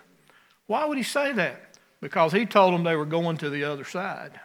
Why 0.66 0.84
would 0.84 0.98
he 0.98 1.04
say 1.04 1.32
that? 1.32 1.78
Because 2.00 2.32
he 2.32 2.46
told 2.46 2.74
them 2.74 2.84
they 2.84 2.96
were 2.96 3.06
going 3.06 3.36
to 3.38 3.50
the 3.50 3.64
other 3.64 3.84
side. 3.84 4.40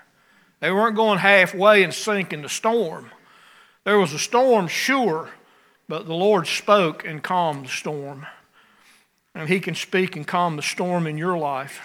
They 0.60 0.72
weren't 0.72 0.96
going 0.96 1.20
halfway 1.20 1.84
and 1.84 1.94
sinking 1.94 2.44
the 2.44 2.50
storm. 2.50 3.12
There 3.84 3.98
was 3.98 4.13
a 4.13 4.20
storm, 4.20 4.68
sure, 4.68 5.30
but 5.88 6.06
the 6.06 6.13
Lord 6.13 6.48
spoke 6.48 7.06
and 7.06 7.24
calmed 7.24 7.65
the 7.65 7.70
storm. 7.70 8.27
And 9.34 9.50
he 9.50 9.60
can 9.60 9.75
speak 9.75 10.15
and 10.15 10.27
calm 10.27 10.56
the 10.56 10.62
storm 10.62 11.08
in 11.08 11.18
your 11.18 11.38
life. 11.38 11.82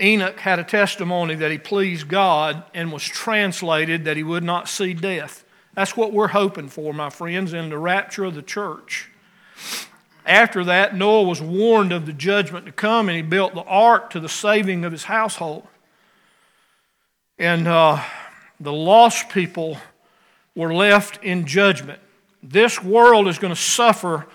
Enoch 0.00 0.40
had 0.40 0.58
a 0.58 0.64
testimony 0.64 1.34
that 1.36 1.50
he 1.50 1.58
pleased 1.58 2.08
God 2.08 2.64
and 2.72 2.90
was 2.90 3.04
translated 3.04 4.04
that 4.04 4.16
he 4.16 4.22
would 4.22 4.42
not 4.42 4.68
see 4.68 4.94
death. 4.94 5.44
That's 5.74 5.96
what 5.96 6.12
we're 6.12 6.28
hoping 6.28 6.68
for, 6.68 6.92
my 6.92 7.10
friends, 7.10 7.52
in 7.52 7.68
the 7.68 7.78
rapture 7.78 8.24
of 8.24 8.34
the 8.34 8.42
church. 8.42 9.10
After 10.26 10.64
that, 10.64 10.96
Noah 10.96 11.24
was 11.24 11.42
warned 11.42 11.92
of 11.92 12.06
the 12.06 12.12
judgment 12.12 12.66
to 12.66 12.72
come, 12.72 13.08
and 13.08 13.16
he 13.16 13.22
built 13.22 13.54
the 13.54 13.62
ark 13.62 14.10
to 14.10 14.20
the 14.20 14.28
saving 14.28 14.84
of 14.84 14.92
his 14.92 15.04
household. 15.04 15.66
And 17.38 17.68
uh, 17.68 18.02
the 18.58 18.72
lost 18.72 19.28
people 19.28 19.78
were 20.54 20.72
left 20.72 21.22
in 21.22 21.46
judgment. 21.46 22.00
This 22.42 22.82
world 22.82 23.28
is 23.28 23.38
going 23.38 23.54
to 23.54 23.60
suffer 23.60 24.26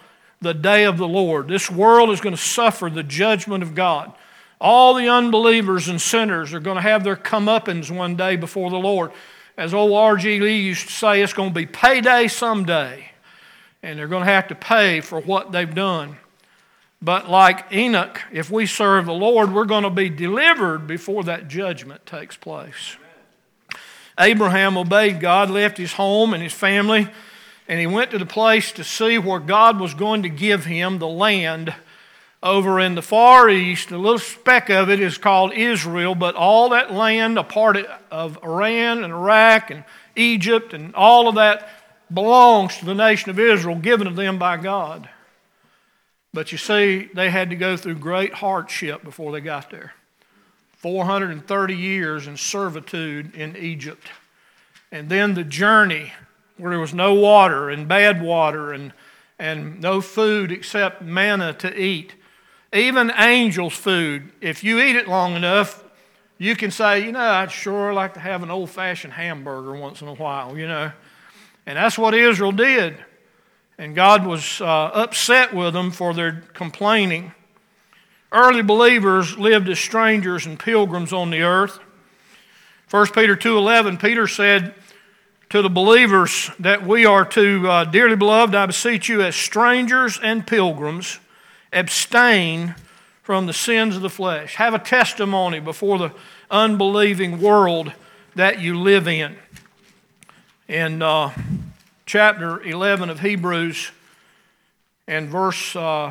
the 0.41 0.53
day 0.53 0.85
of 0.85 0.97
the 0.97 1.07
Lord. 1.07 1.47
This 1.47 1.71
world 1.71 2.09
is 2.11 2.21
going 2.21 2.35
to 2.35 2.41
suffer 2.41 2.89
the 2.89 3.03
judgment 3.03 3.63
of 3.63 3.75
God. 3.75 4.13
All 4.61 4.93
the 4.93 5.07
unbelievers 5.07 5.87
and 5.87 6.01
sinners 6.01 6.53
are 6.53 6.59
going 6.59 6.75
to 6.75 6.81
have 6.81 7.03
their 7.03 7.15
comeuppance 7.15 7.89
one 7.89 8.15
day 8.15 8.35
before 8.35 8.69
the 8.69 8.77
Lord. 8.77 9.11
As 9.57 9.73
old 9.73 9.93
R.G. 9.93 10.39
Lee 10.39 10.61
used 10.61 10.87
to 10.87 10.93
say, 10.93 11.21
it's 11.21 11.33
going 11.33 11.49
to 11.49 11.55
be 11.55 11.65
payday 11.65 12.27
someday. 12.27 13.08
And 13.81 13.97
they're 13.97 14.07
going 14.07 14.25
to 14.25 14.31
have 14.31 14.49
to 14.49 14.55
pay 14.55 15.01
for 15.01 15.19
what 15.21 15.51
they've 15.51 15.73
done. 15.73 16.17
But 17.01 17.29
like 17.29 17.71
Enoch, 17.71 18.21
if 18.31 18.51
we 18.51 18.65
serve 18.65 19.05
the 19.05 19.13
Lord, 19.13 19.53
we're 19.53 19.65
going 19.65 19.83
to 19.83 19.89
be 19.89 20.09
delivered 20.09 20.85
before 20.85 21.23
that 21.23 21.47
judgment 21.47 22.05
takes 22.05 22.35
place. 22.35 22.97
Abraham 24.19 24.77
obeyed 24.77 25.21
God, 25.21 25.49
left 25.49 25.77
his 25.77 25.93
home 25.93 26.33
and 26.33 26.43
his 26.43 26.51
family, 26.51 27.07
and 27.69 27.79
he 27.79 27.87
went 27.87 28.11
to 28.11 28.17
the 28.17 28.25
place 28.25 28.73
to 28.73 28.83
see 28.83 29.17
where 29.17 29.39
God 29.39 29.79
was 29.79 29.93
going 29.93 30.23
to 30.23 30.29
give 30.29 30.65
him 30.65 30.99
the 30.99 31.07
land 31.07 31.73
over 32.41 32.79
in 32.79 32.95
the 32.95 33.01
far 33.01 33.49
east, 33.49 33.91
a 33.91 33.97
little 33.97 34.17
speck 34.17 34.69
of 34.69 34.89
it 34.89 35.01
is 35.01 35.17
called 35.17 35.53
Israel, 35.53 36.15
but 36.15 36.35
all 36.35 36.69
that 36.69 36.93
land, 36.93 37.37
a 37.37 37.43
part 37.43 37.77
of 38.11 38.39
Iran 38.43 39.03
and 39.03 39.11
Iraq 39.11 39.71
and 39.71 39.83
Egypt 40.15 40.73
and 40.73 40.95
all 40.95 41.27
of 41.27 41.35
that 41.35 41.69
belongs 42.13 42.77
to 42.77 42.85
the 42.85 42.95
nation 42.95 43.29
of 43.29 43.39
Israel, 43.39 43.75
given 43.75 44.07
to 44.07 44.13
them 44.13 44.37
by 44.37 44.57
God. 44.57 45.09
But 46.33 46.51
you 46.51 46.57
see, 46.57 47.09
they 47.13 47.29
had 47.29 47.49
to 47.49 47.55
go 47.55 47.75
through 47.75 47.95
great 47.95 48.33
hardship 48.33 49.03
before 49.03 49.31
they 49.31 49.41
got 49.41 49.69
there. 49.69 49.93
430 50.77 51.75
years 51.75 52.27
in 52.27 52.37
servitude 52.37 53.35
in 53.35 53.57
Egypt. 53.57 54.07
And 54.91 55.09
then 55.09 55.33
the 55.33 55.43
journey 55.43 56.13
where 56.57 56.71
there 56.71 56.79
was 56.79 56.93
no 56.93 57.13
water 57.13 57.69
and 57.69 57.87
bad 57.87 58.21
water 58.21 58.73
and, 58.73 58.93
and 59.37 59.81
no 59.81 60.01
food 60.01 60.51
except 60.51 61.01
manna 61.01 61.53
to 61.53 61.79
eat. 61.79 62.13
Even 62.71 63.11
angels' 63.17 63.73
food, 63.73 64.31
if 64.41 64.63
you 64.63 64.79
eat 64.79 64.95
it 64.95 65.07
long 65.07 65.35
enough, 65.35 65.83
you 66.37 66.55
can 66.55 66.71
say, 66.71 67.05
you 67.05 67.11
know, 67.11 67.19
I'd 67.19 67.51
sure 67.51 67.93
like 67.93 68.13
to 68.13 68.19
have 68.19 68.43
an 68.43 68.51
old 68.51 68.69
fashioned 68.69 69.13
hamburger 69.13 69.73
once 69.73 70.01
in 70.01 70.07
a 70.07 70.13
while, 70.13 70.57
you 70.57 70.67
know. 70.67 70.91
And 71.69 71.77
that's 71.77 71.99
what 71.99 72.15
Israel 72.15 72.51
did. 72.51 72.97
And 73.77 73.93
God 73.93 74.25
was 74.25 74.59
uh, 74.59 74.65
upset 74.65 75.53
with 75.53 75.75
them 75.75 75.91
for 75.91 76.15
their 76.15 76.41
complaining. 76.55 77.31
Early 78.31 78.63
believers 78.63 79.37
lived 79.37 79.69
as 79.69 79.77
strangers 79.77 80.47
and 80.47 80.57
pilgrims 80.57 81.13
on 81.13 81.29
the 81.29 81.43
earth. 81.43 81.79
1 82.89 83.13
Peter 83.13 83.35
2:11 83.35 84.01
Peter 84.01 84.25
said 84.25 84.73
to 85.51 85.61
the 85.61 85.69
believers 85.69 86.49
that 86.57 86.87
we 86.87 87.05
are 87.05 87.23
to 87.25 87.69
uh, 87.69 87.83
dearly 87.83 88.15
beloved 88.15 88.55
I 88.55 88.65
beseech 88.65 89.07
you 89.07 89.21
as 89.21 89.35
strangers 89.35 90.19
and 90.23 90.47
pilgrims 90.47 91.19
abstain 91.71 92.73
from 93.21 93.45
the 93.45 93.53
sins 93.53 93.95
of 93.95 94.01
the 94.01 94.09
flesh. 94.09 94.55
Have 94.55 94.73
a 94.73 94.79
testimony 94.79 95.59
before 95.59 95.99
the 95.99 96.13
unbelieving 96.49 97.39
world 97.39 97.93
that 98.33 98.59
you 98.59 98.79
live 98.79 99.07
in. 99.07 99.37
In 100.69 101.01
uh, 101.01 101.33
chapter 102.09 102.59
11 102.63 103.11
of 103.11 103.19
Hebrews 103.19 103.91
and 105.07 105.29
verse, 105.29 105.75
uh, 105.75 106.07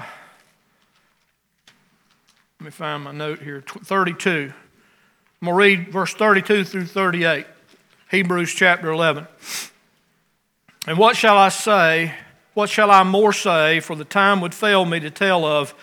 let 2.60 2.64
me 2.64 2.70
find 2.70 3.02
my 3.02 3.10
note 3.10 3.42
here, 3.42 3.64
32. 3.66 4.30
I'm 4.30 5.44
going 5.44 5.52
to 5.52 5.54
read 5.54 5.92
verse 5.92 6.14
32 6.14 6.62
through 6.62 6.86
38, 6.86 7.46
Hebrews 8.12 8.54
chapter 8.54 8.92
11. 8.92 9.26
And 10.86 10.98
what 10.98 11.16
shall 11.16 11.36
I 11.36 11.48
say? 11.48 12.14
What 12.54 12.70
shall 12.70 12.92
I 12.92 13.02
more 13.02 13.32
say? 13.32 13.80
For 13.80 13.96
the 13.96 14.04
time 14.04 14.40
would 14.40 14.54
fail 14.54 14.84
me 14.84 15.00
to 15.00 15.10
tell 15.10 15.44
of 15.44 15.74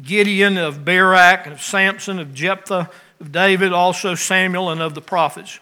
Gideon, 0.00 0.58
of 0.58 0.84
Barak, 0.84 1.48
of 1.48 1.60
Samson, 1.60 2.20
of 2.20 2.32
Jephthah, 2.32 2.88
of 3.18 3.32
David, 3.32 3.72
also 3.72 4.14
Samuel, 4.14 4.70
and 4.70 4.80
of 4.80 4.94
the 4.94 5.02
prophets, 5.02 5.58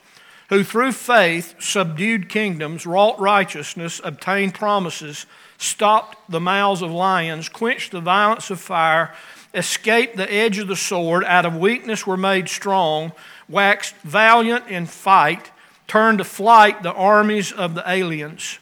who 0.48 0.62
through 0.62 0.92
faith 0.92 1.54
subdued 1.58 2.28
kingdoms, 2.28 2.86
wrought 2.86 3.18
righteousness, 3.18 4.00
obtained 4.04 4.54
promises, 4.54 5.26
stopped 5.58 6.18
the 6.30 6.40
mouths 6.40 6.82
of 6.82 6.90
lions, 6.90 7.48
quenched 7.48 7.92
the 7.92 8.00
violence 8.00 8.50
of 8.50 8.60
fire, 8.60 9.14
escaped 9.54 10.16
the 10.16 10.30
edge 10.32 10.58
of 10.58 10.68
the 10.68 10.76
sword, 10.76 11.24
out 11.24 11.46
of 11.46 11.56
weakness 11.56 12.06
were 12.06 12.16
made 12.16 12.48
strong, 12.48 13.12
waxed 13.48 13.94
valiant 14.02 14.66
in 14.68 14.86
fight, 14.86 15.50
turned 15.86 16.18
to 16.18 16.24
flight 16.24 16.82
the 16.82 16.92
armies 16.92 17.52
of 17.52 17.74
the 17.74 17.88
aliens. 17.88 18.58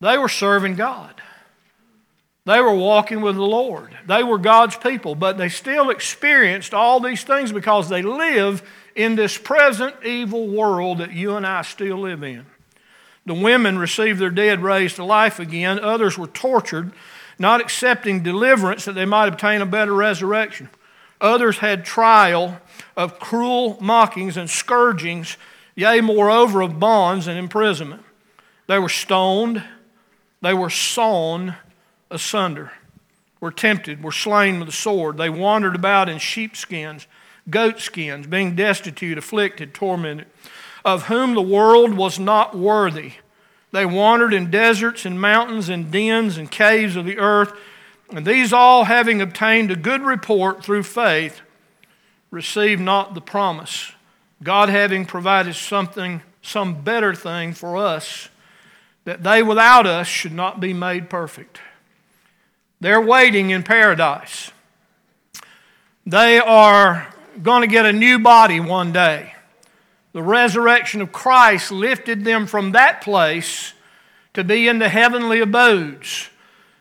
They 0.00 0.18
were 0.18 0.28
serving 0.28 0.76
God. 0.76 1.14
They 2.44 2.60
were 2.60 2.74
walking 2.74 3.20
with 3.20 3.36
the 3.36 3.42
Lord. 3.42 3.96
They 4.06 4.24
were 4.24 4.38
God's 4.38 4.76
people, 4.76 5.14
but 5.14 5.38
they 5.38 5.48
still 5.48 5.90
experienced 5.90 6.74
all 6.74 6.98
these 6.98 7.22
things 7.22 7.52
because 7.52 7.88
they 7.88 8.02
live 8.02 8.68
in 8.94 9.16
this 9.16 9.38
present 9.38 9.94
evil 10.04 10.48
world 10.48 10.98
that 10.98 11.12
you 11.12 11.36
and 11.36 11.46
I 11.46 11.62
still 11.62 11.98
live 11.98 12.22
in. 12.22 12.46
The 13.24 13.34
women 13.34 13.78
received 13.78 14.18
their 14.18 14.30
dead 14.30 14.62
raised 14.62 14.96
to 14.96 15.04
life 15.04 15.38
again. 15.38 15.78
Others 15.78 16.18
were 16.18 16.26
tortured, 16.26 16.92
not 17.38 17.60
accepting 17.60 18.22
deliverance 18.22 18.84
that 18.84 18.94
they 18.94 19.04
might 19.04 19.28
obtain 19.28 19.62
a 19.62 19.66
better 19.66 19.94
resurrection. 19.94 20.68
Others 21.20 21.58
had 21.58 21.84
trial 21.84 22.60
of 22.96 23.20
cruel 23.20 23.78
mockings 23.80 24.36
and 24.36 24.50
scourgings, 24.50 25.36
yea, 25.76 26.00
moreover, 26.00 26.62
of 26.62 26.80
bonds 26.80 27.28
and 27.28 27.38
imprisonment. 27.38 28.02
They 28.66 28.78
were 28.78 28.88
stoned 28.88 29.62
they 30.42 30.52
were 30.52 30.70
sawn 30.70 31.54
asunder, 32.10 32.72
were 33.40 33.52
tempted, 33.52 34.02
were 34.02 34.12
slain 34.12 34.58
with 34.58 34.66
the 34.66 34.72
sword. 34.72 35.16
They 35.16 35.30
wandered 35.30 35.76
about 35.76 36.08
in 36.08 36.18
sheepskins, 36.18 37.06
goatskins, 37.50 38.26
being 38.26 38.54
destitute, 38.54 39.18
afflicted, 39.18 39.74
tormented, 39.74 40.26
of 40.84 41.04
whom 41.04 41.34
the 41.34 41.42
world 41.42 41.94
was 41.94 42.18
not 42.18 42.56
worthy. 42.56 43.12
They 43.72 43.86
wandered 43.86 44.34
in 44.34 44.50
deserts 44.50 45.06
and 45.06 45.20
mountains 45.20 45.68
and 45.68 45.90
dens 45.90 46.36
and 46.36 46.50
caves 46.50 46.96
of 46.96 47.04
the 47.04 47.18
earth. 47.18 47.52
And 48.10 48.26
these 48.26 48.52
all, 48.52 48.84
having 48.84 49.22
obtained 49.22 49.70
a 49.70 49.76
good 49.76 50.02
report 50.02 50.62
through 50.62 50.82
faith, 50.82 51.40
received 52.30 52.80
not 52.80 53.14
the 53.14 53.20
promise. 53.20 53.92
God 54.42 54.68
having 54.68 55.06
provided 55.06 55.54
something, 55.54 56.22
some 56.42 56.82
better 56.82 57.14
thing 57.14 57.54
for 57.54 57.76
us 57.76 58.28
that 59.04 59.22
they 59.22 59.42
without 59.42 59.86
us 59.86 60.06
should 60.06 60.32
not 60.32 60.60
be 60.60 60.72
made 60.72 61.10
perfect. 61.10 61.60
They're 62.80 63.00
waiting 63.00 63.50
in 63.50 63.62
paradise. 63.62 64.50
They 66.04 66.38
are 66.38 67.11
going 67.42 67.62
to 67.62 67.66
get 67.66 67.86
a 67.86 67.92
new 67.92 68.18
body 68.18 68.60
one 68.60 68.92
day. 68.92 69.34
The 70.12 70.22
resurrection 70.22 71.00
of 71.00 71.12
Christ 71.12 71.72
lifted 71.72 72.24
them 72.24 72.46
from 72.46 72.72
that 72.72 73.00
place 73.00 73.72
to 74.34 74.44
be 74.44 74.68
in 74.68 74.78
the 74.78 74.88
heavenly 74.88 75.40
abodes. 75.40 76.28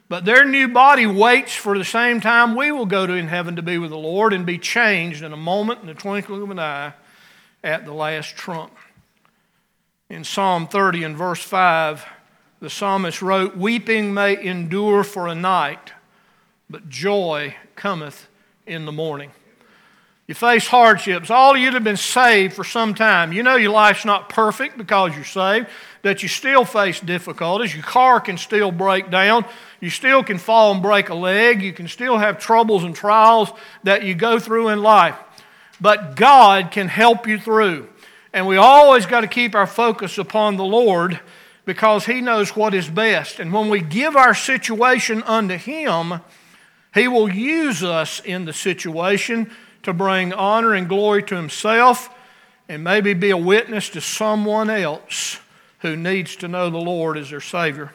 But 0.10 0.26
their 0.26 0.46
new 0.46 0.68
body 0.68 1.08
waits 1.08 1.56
for 1.56 1.78
the 1.78 1.86
same 1.86 2.20
time 2.20 2.56
we 2.56 2.72
will 2.72 2.86
go 2.86 3.08
to 3.08 3.14
in 3.14 3.30
heaven 3.30 3.56
to 3.56 3.62
be 3.62 3.78
with 3.78 3.92
the 3.92 3.98
Lord 3.98 4.34
and 4.34 4.46
be 4.46 4.58
changed 4.58 5.24
in 5.24 5.32
a 5.32 5.38
moment, 5.38 5.82
in 5.82 5.88
the 5.88 5.94
twinkling 5.94 6.42
of 6.42 6.52
an 6.52 6.60
eye, 6.60 6.94
at 7.64 7.86
the 7.86 7.94
last 7.94 8.36
trump. 8.36 8.76
In 10.10 10.26
Psalm 10.26 10.68
30 10.68 11.06
and 11.06 11.16
verse 11.16 11.42
5, 11.42 12.06
the 12.60 12.70
psalmist 12.70 13.22
wrote, 13.22 13.56
Weeping 13.56 14.14
may 14.14 14.44
endure 14.44 15.06
for 15.06 15.28
a 15.28 15.36
night, 15.36 15.94
but 16.70 16.90
joy 16.90 17.56
cometh 17.78 18.28
in 18.68 18.86
the 18.86 18.92
morning. 18.92 19.32
You 20.32 20.36
face 20.36 20.66
hardships. 20.66 21.30
All 21.30 21.56
of 21.56 21.58
you 21.58 21.72
that 21.72 21.74
have 21.74 21.84
been 21.84 21.98
saved 21.98 22.54
for 22.54 22.64
some 22.64 22.94
time, 22.94 23.34
you 23.34 23.44
know 23.44 23.58
your 23.58 23.74
life's 23.74 24.06
not 24.06 24.30
perfect 24.30 24.78
because 24.78 25.14
you're 25.14 25.26
saved, 25.26 25.68
that 26.04 26.24
you 26.24 26.30
still 26.30 26.64
face 26.64 27.02
difficulties. 27.02 27.76
Your 27.76 27.84
car 27.84 28.22
can 28.22 28.38
still 28.38 28.72
break 28.72 29.12
down. 29.12 29.44
You 29.82 29.90
still 29.90 30.24
can 30.24 30.38
fall 30.38 30.72
and 30.72 30.82
break 30.82 31.10
a 31.10 31.16
leg. 31.16 31.62
You 31.62 31.74
can 31.74 31.90
still 31.90 32.18
have 32.18 32.40
troubles 32.40 32.86
and 32.86 32.96
trials 32.96 33.52
that 33.84 34.06
you 34.06 34.16
go 34.16 34.40
through 34.40 34.70
in 34.70 34.82
life. 34.82 35.18
But 35.82 36.16
God 36.16 36.72
can 36.72 36.88
help 36.88 37.28
you 37.28 37.38
through. 37.38 37.90
And 38.32 38.48
we 38.48 38.56
always 38.56 39.06
got 39.06 39.22
to 39.22 39.28
keep 39.28 39.54
our 39.54 39.68
focus 39.68 40.18
upon 40.18 40.56
the 40.56 40.64
Lord 40.64 41.20
because 41.66 42.06
He 42.06 42.22
knows 42.22 42.56
what 42.56 42.74
is 42.74 42.88
best. 42.88 43.42
And 43.42 43.52
when 43.52 43.70
we 43.70 43.82
give 43.82 44.16
our 44.16 44.34
situation 44.34 45.24
unto 45.24 45.58
Him, 45.58 46.22
He 46.94 47.10
will 47.10 47.30
use 47.30 47.84
us 47.84 48.22
in 48.22 48.46
the 48.46 48.54
situation 48.54 49.52
to 49.84 49.94
bring 49.94 50.34
honor 50.34 50.74
and 50.74 50.88
glory 50.88 51.24
to 51.24 51.36
himself 51.36 52.10
and 52.70 52.84
maybe 52.84 53.14
be 53.14 53.32
a 53.32 53.38
witness 53.38 53.90
to 53.90 54.02
someone 54.02 54.70
else 54.70 55.40
who 55.80 55.96
needs 55.96 56.36
to 56.38 56.48
know 56.48 56.70
the 56.70 56.78
Lord 56.78 57.18
as 57.18 57.30
their 57.30 57.42
Savior. 57.42 57.92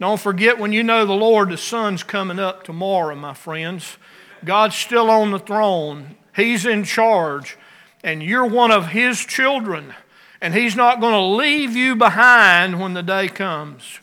Don't 0.00 0.20
forget 0.20 0.58
when 0.58 0.72
you 0.72 0.82
know 0.82 1.04
the 1.04 1.12
Lord, 1.12 1.50
the 1.50 1.58
sun's 1.58 2.02
coming 2.02 2.38
up 2.38 2.64
tomorrow, 2.64 3.14
my 3.14 3.34
friends. 3.34 3.98
God's 4.44 4.74
still 4.74 5.10
on 5.10 5.30
the 5.30 5.38
throne, 5.38 6.16
He's 6.34 6.64
in 6.64 6.84
charge, 6.84 7.58
and 8.02 8.22
you're 8.22 8.46
one 8.46 8.70
of 8.70 8.88
His 8.88 9.20
children, 9.20 9.94
and 10.40 10.54
He's 10.54 10.74
not 10.74 11.00
going 11.00 11.12
to 11.12 11.42
leave 11.42 11.76
you 11.76 11.96
behind 11.96 12.80
when 12.80 12.94
the 12.94 13.02
day 13.02 13.28
comes. 13.28 14.00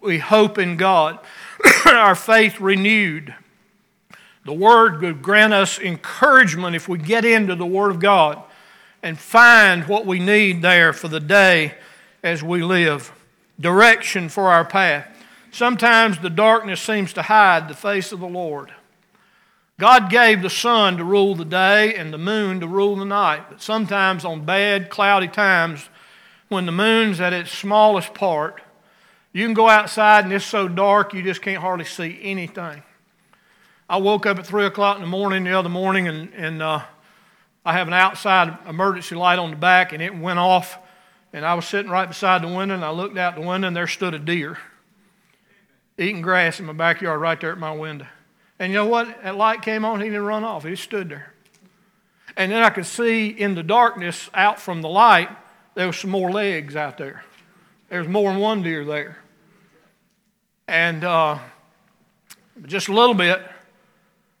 We 0.00 0.18
hope 0.18 0.56
in 0.56 0.76
God, 0.76 1.18
our 1.86 2.14
faith 2.14 2.58
renewed. 2.60 3.34
The 4.48 4.54
Word 4.54 5.02
would 5.02 5.20
grant 5.20 5.52
us 5.52 5.78
encouragement 5.78 6.74
if 6.74 6.88
we 6.88 6.96
get 6.96 7.26
into 7.26 7.54
the 7.54 7.66
Word 7.66 7.90
of 7.90 8.00
God 8.00 8.42
and 9.02 9.18
find 9.18 9.86
what 9.86 10.06
we 10.06 10.18
need 10.18 10.62
there 10.62 10.94
for 10.94 11.06
the 11.06 11.20
day 11.20 11.74
as 12.22 12.42
we 12.42 12.62
live. 12.62 13.12
Direction 13.60 14.30
for 14.30 14.44
our 14.44 14.64
path. 14.64 15.06
Sometimes 15.50 16.18
the 16.20 16.30
darkness 16.30 16.80
seems 16.80 17.12
to 17.12 17.20
hide 17.20 17.68
the 17.68 17.74
face 17.74 18.10
of 18.10 18.20
the 18.20 18.26
Lord. 18.26 18.72
God 19.78 20.08
gave 20.08 20.40
the 20.40 20.48
sun 20.48 20.96
to 20.96 21.04
rule 21.04 21.34
the 21.34 21.44
day 21.44 21.94
and 21.94 22.10
the 22.10 22.16
moon 22.16 22.60
to 22.60 22.66
rule 22.66 22.96
the 22.96 23.04
night, 23.04 23.50
but 23.50 23.60
sometimes 23.60 24.24
on 24.24 24.46
bad, 24.46 24.88
cloudy 24.88 25.28
times, 25.28 25.90
when 26.48 26.64
the 26.64 26.72
moon's 26.72 27.20
at 27.20 27.34
its 27.34 27.52
smallest 27.52 28.14
part, 28.14 28.62
you 29.30 29.44
can 29.44 29.52
go 29.52 29.68
outside 29.68 30.24
and 30.24 30.32
it's 30.32 30.46
so 30.46 30.68
dark 30.68 31.12
you 31.12 31.22
just 31.22 31.42
can't 31.42 31.60
hardly 31.60 31.84
see 31.84 32.18
anything. 32.22 32.82
I 33.88 33.96
woke 33.96 34.26
up 34.26 34.38
at 34.38 34.46
3 34.46 34.66
o'clock 34.66 34.96
in 34.96 35.02
the 35.02 35.08
morning 35.08 35.44
the 35.44 35.58
other 35.58 35.68
morning, 35.68 36.08
and, 36.08 36.32
and 36.34 36.62
uh, 36.62 36.82
I 37.64 37.72
have 37.72 37.88
an 37.88 37.94
outside 37.94 38.58
emergency 38.68 39.14
light 39.14 39.38
on 39.38 39.50
the 39.50 39.56
back, 39.56 39.92
and 39.92 40.02
it 40.02 40.14
went 40.14 40.38
off. 40.38 40.78
And 41.32 41.44
I 41.44 41.54
was 41.54 41.66
sitting 41.66 41.90
right 41.90 42.06
beside 42.06 42.42
the 42.42 42.48
window, 42.48 42.74
and 42.74 42.84
I 42.84 42.90
looked 42.90 43.16
out 43.16 43.34
the 43.34 43.40
window, 43.40 43.68
and 43.68 43.76
there 43.76 43.86
stood 43.86 44.14
a 44.14 44.18
deer 44.18 44.58
eating 45.98 46.22
grass 46.22 46.60
in 46.60 46.66
my 46.66 46.72
backyard 46.72 47.20
right 47.20 47.40
there 47.40 47.52
at 47.52 47.58
my 47.58 47.72
window. 47.72 48.06
And 48.58 48.72
you 48.72 48.78
know 48.78 48.86
what? 48.86 49.22
That 49.22 49.36
light 49.36 49.62
came 49.62 49.84
on, 49.84 50.00
he 50.00 50.06
didn't 50.06 50.24
run 50.24 50.44
off, 50.44 50.64
he 50.64 50.76
stood 50.76 51.08
there. 51.08 51.32
And 52.36 52.52
then 52.52 52.62
I 52.62 52.70
could 52.70 52.86
see 52.86 53.28
in 53.28 53.54
the 53.54 53.62
darkness 53.62 54.30
out 54.32 54.60
from 54.60 54.80
the 54.80 54.88
light, 54.88 55.28
there 55.74 55.86
was 55.86 55.96
some 55.96 56.10
more 56.10 56.30
legs 56.30 56.76
out 56.76 56.98
there. 56.98 57.24
There 57.88 57.98
was 57.98 58.08
more 58.08 58.30
than 58.30 58.40
one 58.40 58.62
deer 58.62 58.84
there. 58.84 59.18
And 60.68 61.02
uh, 61.02 61.38
just 62.66 62.88
a 62.88 62.92
little 62.92 63.14
bit, 63.14 63.42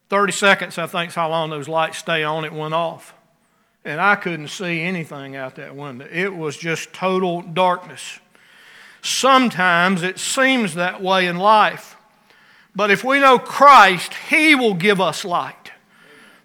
30 0.08 0.32
seconds, 0.32 0.78
I 0.78 0.86
think, 0.86 1.10
is 1.10 1.14
how 1.14 1.28
long 1.28 1.50
those 1.50 1.68
lights 1.68 1.98
stay 1.98 2.24
on. 2.24 2.44
It 2.44 2.52
went 2.52 2.74
off. 2.74 3.14
And 3.84 4.00
I 4.00 4.16
couldn't 4.16 4.48
see 4.48 4.80
anything 4.82 5.36
out 5.36 5.56
that 5.56 5.76
window. 5.76 6.08
It 6.10 6.34
was 6.34 6.56
just 6.56 6.92
total 6.92 7.42
darkness. 7.42 8.18
Sometimes 9.02 10.02
it 10.02 10.18
seems 10.18 10.74
that 10.74 11.02
way 11.02 11.26
in 11.26 11.36
life. 11.36 11.96
But 12.74 12.90
if 12.90 13.04
we 13.04 13.20
know 13.20 13.38
Christ, 13.38 14.12
He 14.28 14.54
will 14.54 14.74
give 14.74 15.00
us 15.00 15.24
light. 15.24 15.72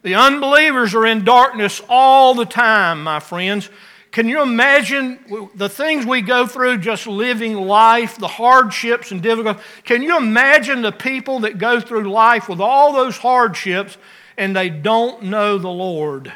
The 0.03 0.15
unbelievers 0.15 0.93
are 0.93 1.05
in 1.05 1.23
darkness 1.23 1.81
all 1.87 2.33
the 2.35 2.45
time, 2.45 3.03
my 3.03 3.19
friends. 3.19 3.69
Can 4.13 4.29
you 4.29 4.43
imagine 4.43 5.49
the 5.55 5.67
things 5.67 6.05
we 6.05 6.21
go 6.21 6.45
through 6.45 6.77
just 6.77 7.07
living 7.07 7.55
life, 7.55 8.15
the 8.15 8.27
hardships 8.27 9.11
and 9.11 9.23
difficulties? 9.23 9.63
Can 9.85 10.03
you 10.03 10.15
imagine 10.15 10.83
the 10.83 10.91
people 10.91 11.39
that 11.39 11.57
go 11.57 11.81
through 11.81 12.03
life 12.03 12.47
with 12.47 12.61
all 12.61 12.93
those 12.93 13.17
hardships 13.17 13.97
and 14.37 14.55
they 14.55 14.69
don't 14.69 15.23
know 15.23 15.57
the 15.57 15.67
Lord? 15.67 16.31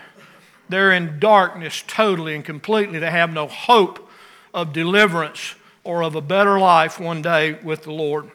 They're 0.67 0.91
in 0.91 1.19
darkness 1.19 1.83
totally 1.85 2.33
and 2.33 2.43
completely. 2.43 2.97
They 2.97 3.11
have 3.11 3.31
no 3.31 3.45
hope 3.45 4.09
of 4.55 4.73
deliverance 4.73 5.53
or 5.83 6.01
of 6.01 6.15
a 6.15 6.21
better 6.21 6.57
life 6.57 6.99
one 6.99 7.21
day 7.21 7.59
with 7.61 7.83
the 7.83 7.91
Lord. 7.93 8.31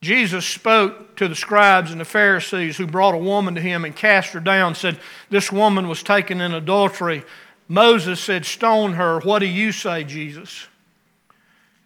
Jesus 0.00 0.46
spoke 0.46 1.16
to 1.16 1.28
the 1.28 1.34
scribes 1.34 1.90
and 1.90 2.00
the 2.00 2.06
Pharisees 2.06 2.78
who 2.78 2.86
brought 2.86 3.14
a 3.14 3.18
woman 3.18 3.54
to 3.54 3.60
him 3.60 3.84
and 3.84 3.94
cast 3.94 4.32
her 4.32 4.40
down, 4.40 4.74
said, 4.74 4.98
This 5.28 5.52
woman 5.52 5.88
was 5.88 6.02
taken 6.02 6.40
in 6.40 6.54
adultery. 6.54 7.22
Moses 7.68 8.20
said, 8.20 8.44
Stone 8.44 8.94
her. 8.94 9.20
What 9.20 9.40
do 9.40 9.46
you 9.46 9.72
say, 9.72 10.04
Jesus? 10.04 10.66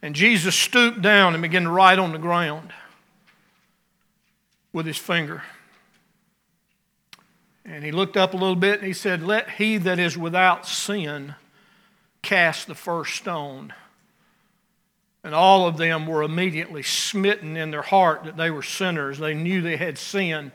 And 0.02 0.14
Jesus 0.14 0.54
stooped 0.54 1.02
down 1.02 1.34
and 1.34 1.42
began 1.42 1.64
to 1.64 1.70
write 1.70 1.98
on 1.98 2.12
the 2.12 2.18
ground 2.18 2.72
with 4.72 4.86
his 4.86 4.98
finger. 4.98 5.42
And 7.64 7.84
he 7.84 7.92
looked 7.92 8.16
up 8.16 8.34
a 8.34 8.36
little 8.36 8.56
bit 8.56 8.78
and 8.78 8.86
he 8.86 8.92
said, 8.92 9.22
Let 9.22 9.50
he 9.50 9.76
that 9.78 9.98
is 9.98 10.16
without 10.16 10.66
sin 10.66 11.34
cast 12.22 12.66
the 12.66 12.74
first 12.74 13.14
stone. 13.14 13.72
And 15.22 15.34
all 15.34 15.66
of 15.66 15.76
them 15.76 16.06
were 16.06 16.22
immediately 16.22 16.82
smitten 16.82 17.56
in 17.56 17.70
their 17.70 17.82
heart 17.82 18.24
that 18.24 18.38
they 18.38 18.50
were 18.50 18.62
sinners. 18.62 19.18
They 19.18 19.34
knew 19.34 19.60
they 19.60 19.76
had 19.76 19.98
sinned. 19.98 20.52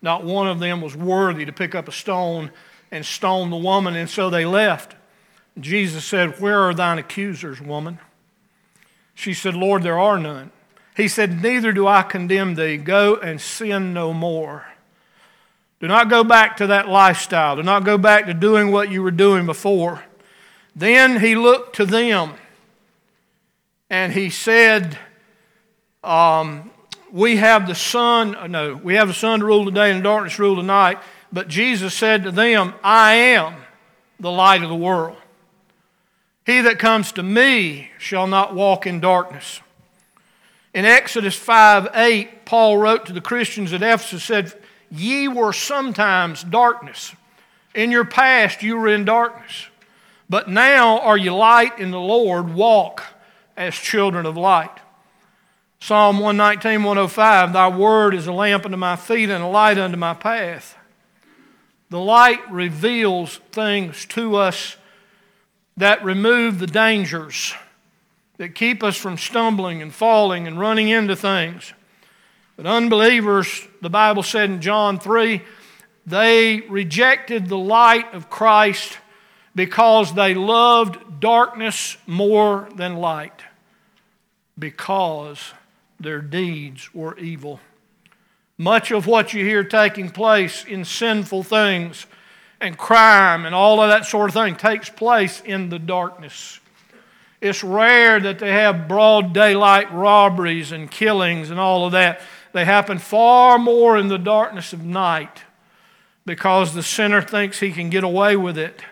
Not 0.00 0.22
one 0.22 0.46
of 0.46 0.60
them 0.60 0.80
was 0.80 0.96
worthy 0.96 1.44
to 1.44 1.52
pick 1.52 1.74
up 1.74 1.88
a 1.88 1.92
stone 1.92 2.52
and 2.90 3.04
stoned 3.04 3.52
the 3.52 3.56
woman, 3.56 3.96
and 3.96 4.08
so 4.08 4.30
they 4.30 4.44
left. 4.44 4.94
Jesus 5.58 6.04
said, 6.04 6.40
Where 6.40 6.60
are 6.60 6.74
thine 6.74 6.98
accusers, 6.98 7.60
woman? 7.60 7.98
She 9.14 9.34
said, 9.34 9.54
Lord, 9.54 9.82
there 9.82 9.98
are 9.98 10.18
none. 10.18 10.50
He 10.96 11.08
said, 11.08 11.42
Neither 11.42 11.72
do 11.72 11.86
I 11.86 12.02
condemn 12.02 12.54
thee. 12.54 12.76
Go 12.76 13.16
and 13.16 13.40
sin 13.40 13.92
no 13.92 14.12
more. 14.12 14.66
Do 15.80 15.88
not 15.88 16.08
go 16.08 16.24
back 16.24 16.56
to 16.58 16.68
that 16.68 16.88
lifestyle. 16.88 17.56
Do 17.56 17.62
not 17.62 17.84
go 17.84 17.98
back 17.98 18.26
to 18.26 18.34
doing 18.34 18.70
what 18.70 18.90
you 18.90 19.02
were 19.02 19.10
doing 19.10 19.44
before. 19.46 20.02
Then 20.74 21.20
he 21.20 21.34
looked 21.34 21.76
to 21.76 21.84
them 21.84 22.32
and 23.90 24.12
he 24.12 24.30
said, 24.30 24.98
um, 26.02 26.70
We 27.12 27.36
have 27.36 27.66
the 27.66 27.74
sun, 27.74 28.50
no, 28.50 28.74
we 28.74 28.94
have 28.94 29.08
the 29.08 29.14
sun 29.14 29.40
to 29.40 29.46
rule 29.46 29.64
the 29.64 29.70
day 29.70 29.90
and 29.90 30.02
darkness 30.02 30.36
to 30.36 30.42
rule 30.42 30.56
the 30.56 30.62
night. 30.62 30.98
But 31.34 31.48
Jesus 31.48 31.92
said 31.92 32.22
to 32.22 32.30
them, 32.30 32.74
I 32.84 33.14
am 33.14 33.56
the 34.20 34.30
light 34.30 34.62
of 34.62 34.68
the 34.68 34.76
world. 34.76 35.16
He 36.46 36.60
that 36.60 36.78
comes 36.78 37.10
to 37.12 37.24
me 37.24 37.90
shall 37.98 38.28
not 38.28 38.54
walk 38.54 38.86
in 38.86 39.00
darkness. 39.00 39.60
In 40.72 40.84
Exodus 40.84 41.34
5 41.34 41.88
8, 41.92 42.44
Paul 42.44 42.78
wrote 42.78 43.06
to 43.06 43.12
the 43.12 43.20
Christians 43.20 43.72
at 43.72 43.82
Ephesus, 43.82 44.22
said, 44.22 44.54
Ye 44.92 45.26
were 45.26 45.52
sometimes 45.52 46.44
darkness. 46.44 47.16
In 47.74 47.90
your 47.90 48.04
past, 48.04 48.62
you 48.62 48.76
were 48.76 48.86
in 48.86 49.04
darkness. 49.04 49.66
But 50.30 50.48
now 50.48 51.00
are 51.00 51.18
you 51.18 51.34
light 51.34 51.80
in 51.80 51.90
the 51.90 51.98
Lord. 51.98 52.54
Walk 52.54 53.02
as 53.56 53.74
children 53.74 54.24
of 54.24 54.36
light. 54.36 54.78
Psalm 55.80 56.20
119, 56.20 56.84
105 56.84 57.52
Thy 57.52 57.68
word 57.68 58.14
is 58.14 58.28
a 58.28 58.32
lamp 58.32 58.64
unto 58.64 58.76
my 58.76 58.94
feet 58.94 59.30
and 59.30 59.42
a 59.42 59.48
light 59.48 59.78
unto 59.78 59.96
my 59.96 60.14
path. 60.14 60.78
The 61.94 62.00
light 62.00 62.50
reveals 62.50 63.36
things 63.52 64.04
to 64.06 64.34
us 64.34 64.76
that 65.76 66.04
remove 66.04 66.58
the 66.58 66.66
dangers, 66.66 67.54
that 68.36 68.56
keep 68.56 68.82
us 68.82 68.96
from 68.96 69.16
stumbling 69.16 69.80
and 69.80 69.94
falling 69.94 70.48
and 70.48 70.58
running 70.58 70.88
into 70.88 71.14
things. 71.14 71.72
But 72.56 72.66
unbelievers, 72.66 73.68
the 73.80 73.90
Bible 73.90 74.24
said 74.24 74.50
in 74.50 74.60
John 74.60 74.98
3, 74.98 75.40
They 76.04 76.62
rejected 76.62 77.46
the 77.46 77.58
light 77.58 78.12
of 78.12 78.28
Christ 78.28 78.98
because 79.54 80.14
they 80.14 80.34
loved 80.34 81.20
darkness 81.20 81.96
more 82.08 82.68
than 82.74 82.96
light, 82.96 83.40
because 84.58 85.52
their 86.00 86.20
deeds 86.20 86.92
were 86.92 87.16
evil. 87.18 87.60
Much 88.56 88.90
of 88.90 89.06
what 89.06 89.32
you 89.32 89.44
hear 89.44 89.64
taking 89.64 90.10
place 90.10 90.64
in 90.64 90.84
sinful 90.84 91.42
things 91.42 92.06
and 92.60 92.78
crime 92.78 93.46
and 93.46 93.54
all 93.54 93.80
of 93.80 93.88
that 93.90 94.06
sort 94.06 94.30
of 94.30 94.34
thing 94.34 94.54
takes 94.54 94.88
place 94.88 95.42
in 95.44 95.68
the 95.68 95.78
darkness. 95.78 96.60
It's 97.40 97.62
rare 97.62 98.20
that 98.20 98.38
they 98.38 98.52
have 98.52 98.88
broad 98.88 99.34
daylight 99.34 99.92
robberies 99.92 100.72
and 100.72 100.90
killings 100.90 101.50
and 101.50 101.60
all 101.60 101.84
of 101.84 101.92
that. 101.92 102.20
They 102.52 102.64
happen 102.64 102.98
far 102.98 103.58
more 103.58 103.98
in 103.98 104.08
the 104.08 104.18
darkness 104.18 104.72
of 104.72 104.82
night 104.82 105.42
because 106.24 106.72
the 106.72 106.82
sinner 106.82 107.20
thinks 107.20 107.60
he 107.60 107.72
can 107.72 107.90
get 107.90 108.04
away 108.04 108.36
with 108.36 108.56
it 108.56 108.82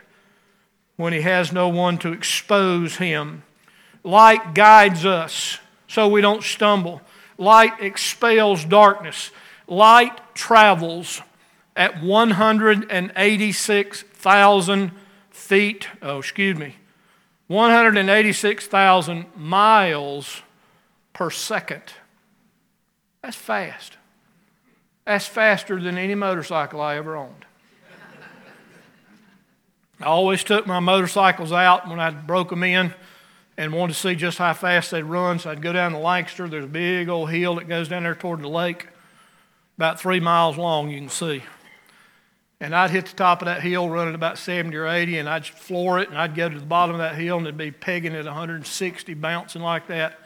when 0.96 1.12
he 1.12 1.22
has 1.22 1.52
no 1.52 1.68
one 1.68 1.96
to 1.98 2.12
expose 2.12 2.96
him. 2.96 3.42
Light 4.04 4.54
guides 4.54 5.06
us 5.06 5.58
so 5.86 6.08
we 6.08 6.20
don't 6.20 6.42
stumble. 6.42 7.00
Light 7.38 7.80
expels 7.80 8.64
darkness. 8.64 9.30
Light 9.72 10.34
travels 10.34 11.22
at 11.74 12.02
186,000 12.02 14.90
feet, 15.30 15.88
oh, 16.02 16.18
excuse 16.18 16.58
me, 16.58 16.76
186,000 17.46 19.24
miles 19.34 20.42
per 21.14 21.30
second. 21.30 21.84
That's 23.22 23.36
fast. 23.36 23.96
That's 25.06 25.26
faster 25.26 25.80
than 25.80 25.96
any 25.96 26.14
motorcycle 26.14 26.82
I 26.82 26.96
ever 26.96 27.16
owned. 27.16 27.46
I 30.00 30.04
always 30.04 30.44
took 30.44 30.66
my 30.66 30.80
motorcycles 30.80 31.52
out 31.52 31.88
when 31.88 31.98
I 31.98 32.10
broke 32.10 32.50
them 32.50 32.62
in 32.62 32.92
and 33.56 33.72
wanted 33.72 33.94
to 33.94 33.98
see 33.98 34.16
just 34.16 34.36
how 34.36 34.52
fast 34.52 34.90
they'd 34.90 35.04
run. 35.04 35.38
So 35.38 35.50
I'd 35.50 35.62
go 35.62 35.72
down 35.72 35.92
to 35.92 35.98
Lancaster. 35.98 36.46
There's 36.46 36.64
a 36.64 36.68
big 36.68 37.08
old 37.08 37.30
hill 37.30 37.54
that 37.54 37.68
goes 37.68 37.88
down 37.88 38.02
there 38.02 38.14
toward 38.14 38.42
the 38.42 38.48
lake, 38.48 38.88
about 39.76 40.00
three 40.00 40.20
miles 40.20 40.56
long, 40.56 40.90
you 40.90 40.98
can 40.98 41.08
see. 41.08 41.42
And 42.60 42.74
I'd 42.74 42.90
hit 42.90 43.06
the 43.06 43.16
top 43.16 43.42
of 43.42 43.46
that 43.46 43.62
hill 43.62 43.88
running 43.88 44.14
about 44.14 44.38
70 44.38 44.76
or 44.76 44.86
80, 44.86 45.18
and 45.18 45.28
I'd 45.28 45.46
floor 45.46 45.98
it, 45.98 46.08
and 46.08 46.18
I'd 46.18 46.34
go 46.34 46.48
to 46.48 46.58
the 46.58 46.64
bottom 46.64 46.94
of 46.94 47.00
that 47.00 47.16
hill, 47.16 47.38
and 47.38 47.46
it'd 47.46 47.56
be 47.56 47.72
pegging 47.72 48.14
at 48.14 48.24
160, 48.24 49.14
bouncing 49.14 49.62
like 49.62 49.88
that, 49.88 50.18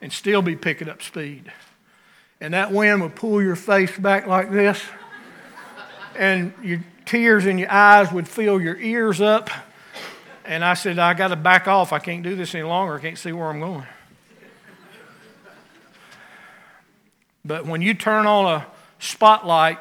and 0.00 0.12
still 0.12 0.40
be 0.40 0.56
picking 0.56 0.88
up 0.88 1.02
speed 1.02 1.52
and 2.44 2.52
that 2.52 2.72
wind 2.72 3.00
would 3.00 3.14
pull 3.14 3.42
your 3.42 3.56
face 3.56 3.96
back 3.96 4.26
like 4.26 4.50
this, 4.50 4.82
and 6.14 6.52
your 6.62 6.84
tears 7.06 7.46
in 7.46 7.56
your 7.56 7.70
eyes 7.70 8.12
would 8.12 8.28
fill 8.28 8.60
your 8.60 8.76
ears 8.76 9.20
up. 9.22 9.48
And 10.44 10.62
I 10.62 10.74
said, 10.74 10.98
I 10.98 11.14
got 11.14 11.28
to 11.28 11.36
back 11.36 11.68
off. 11.68 11.94
I 11.94 11.98
can't 12.00 12.22
do 12.22 12.36
this 12.36 12.54
any 12.54 12.64
longer. 12.64 12.96
I 12.96 13.00
can't 13.00 13.16
see 13.16 13.32
where 13.32 13.46
I'm 13.46 13.60
going. 13.60 13.86
But 17.46 17.64
when 17.64 17.80
you 17.80 17.94
turn 17.94 18.26
on 18.26 18.60
a 18.60 18.66
spotlight 19.04 19.78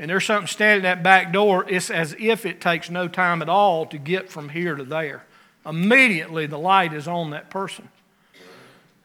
and 0.00 0.08
there's 0.08 0.24
something 0.24 0.46
standing 0.46 0.86
at 0.86 0.96
that 0.96 1.02
back 1.02 1.30
door, 1.30 1.66
it's 1.68 1.90
as 1.90 2.16
if 2.18 2.46
it 2.46 2.58
takes 2.58 2.88
no 2.88 3.06
time 3.06 3.42
at 3.42 3.50
all 3.50 3.84
to 3.84 3.98
get 3.98 4.30
from 4.30 4.48
here 4.48 4.74
to 4.74 4.82
there. 4.82 5.24
Immediately, 5.66 6.46
the 6.46 6.58
light 6.58 6.94
is 6.94 7.06
on 7.06 7.30
that 7.30 7.50
person. 7.50 7.90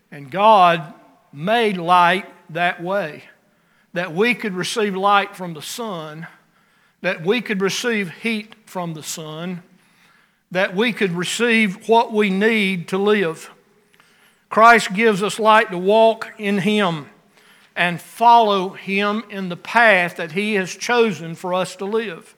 And 0.10 0.32
God 0.32 0.94
made 1.34 1.76
light 1.76 2.26
that 2.50 2.82
way 2.82 3.26
that 3.92 4.16
we 4.16 4.36
could 4.36 4.54
receive 4.54 4.96
light 4.96 5.36
from 5.36 5.54
the 5.54 5.62
sun, 5.62 6.28
that 7.02 7.26
we 7.26 7.42
could 7.42 7.62
receive 7.62 8.12
heat 8.22 8.56
from 8.66 8.94
the 8.94 9.04
sun, 9.04 9.64
that 10.52 10.74
we 10.78 10.94
could 10.94 11.12
receive 11.12 11.90
what 11.90 12.14
we 12.14 12.30
need 12.30 12.88
to 12.88 12.98
live. 12.98 13.52
Christ 14.50 14.94
gives 14.94 15.22
us 15.22 15.40
light 15.40 15.72
to 15.72 15.78
walk 15.78 16.32
in 16.38 16.60
Him 16.60 17.10
and 17.76 18.00
follow 18.00 18.70
Him 18.70 19.24
in 19.30 19.50
the 19.50 19.58
path 19.58 20.18
that 20.18 20.32
He 20.32 20.54
has 20.56 20.76
chosen 20.76 21.36
for 21.36 21.54
us 21.54 21.76
to 21.78 21.86
live. 21.86 22.36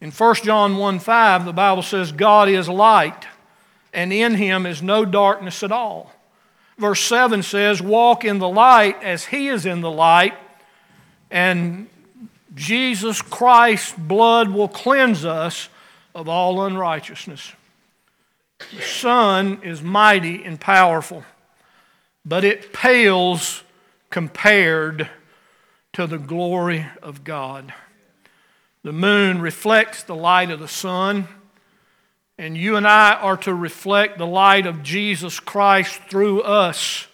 In 0.00 0.10
1 0.10 0.34
John 0.36 0.76
1 0.76 0.98
5, 0.98 1.44
the 1.44 1.52
Bible 1.52 1.82
says, 1.82 2.12
God 2.12 2.48
is 2.48 2.68
light, 2.68 3.26
and 3.92 4.12
in 4.12 4.34
Him 4.34 4.66
is 4.66 4.82
no 4.82 5.04
darkness 5.04 5.62
at 5.62 5.72
all. 5.72 6.12
Verse 6.78 7.00
7 7.00 7.42
says, 7.42 7.80
Walk 7.80 8.24
in 8.24 8.38
the 8.38 8.48
light 8.48 9.02
as 9.02 9.24
he 9.24 9.48
is 9.48 9.64
in 9.64 9.80
the 9.80 9.90
light, 9.90 10.34
and 11.30 11.88
Jesus 12.54 13.22
Christ's 13.22 13.92
blood 13.92 14.50
will 14.50 14.68
cleanse 14.68 15.24
us 15.24 15.68
of 16.14 16.28
all 16.28 16.62
unrighteousness. 16.64 17.52
The 18.74 18.82
sun 18.82 19.60
is 19.62 19.82
mighty 19.82 20.44
and 20.44 20.60
powerful, 20.60 21.24
but 22.24 22.44
it 22.44 22.72
pales 22.72 23.62
compared 24.16 25.10
to 25.92 26.06
the 26.06 26.16
glory 26.16 26.86
of 27.02 27.22
God. 27.22 27.74
The 28.82 28.90
moon 28.90 29.42
reflects 29.42 30.04
the 30.04 30.16
light 30.16 30.50
of 30.50 30.58
the 30.58 30.66
sun 30.66 31.28
and 32.38 32.56
you 32.56 32.76
and 32.76 32.88
I 32.88 33.12
are 33.12 33.36
to 33.36 33.52
reflect 33.52 34.16
the 34.16 34.26
light 34.26 34.64
of 34.64 34.82
Jesus 34.82 35.38
Christ 35.38 36.00
through 36.08 36.40
us 36.40 37.08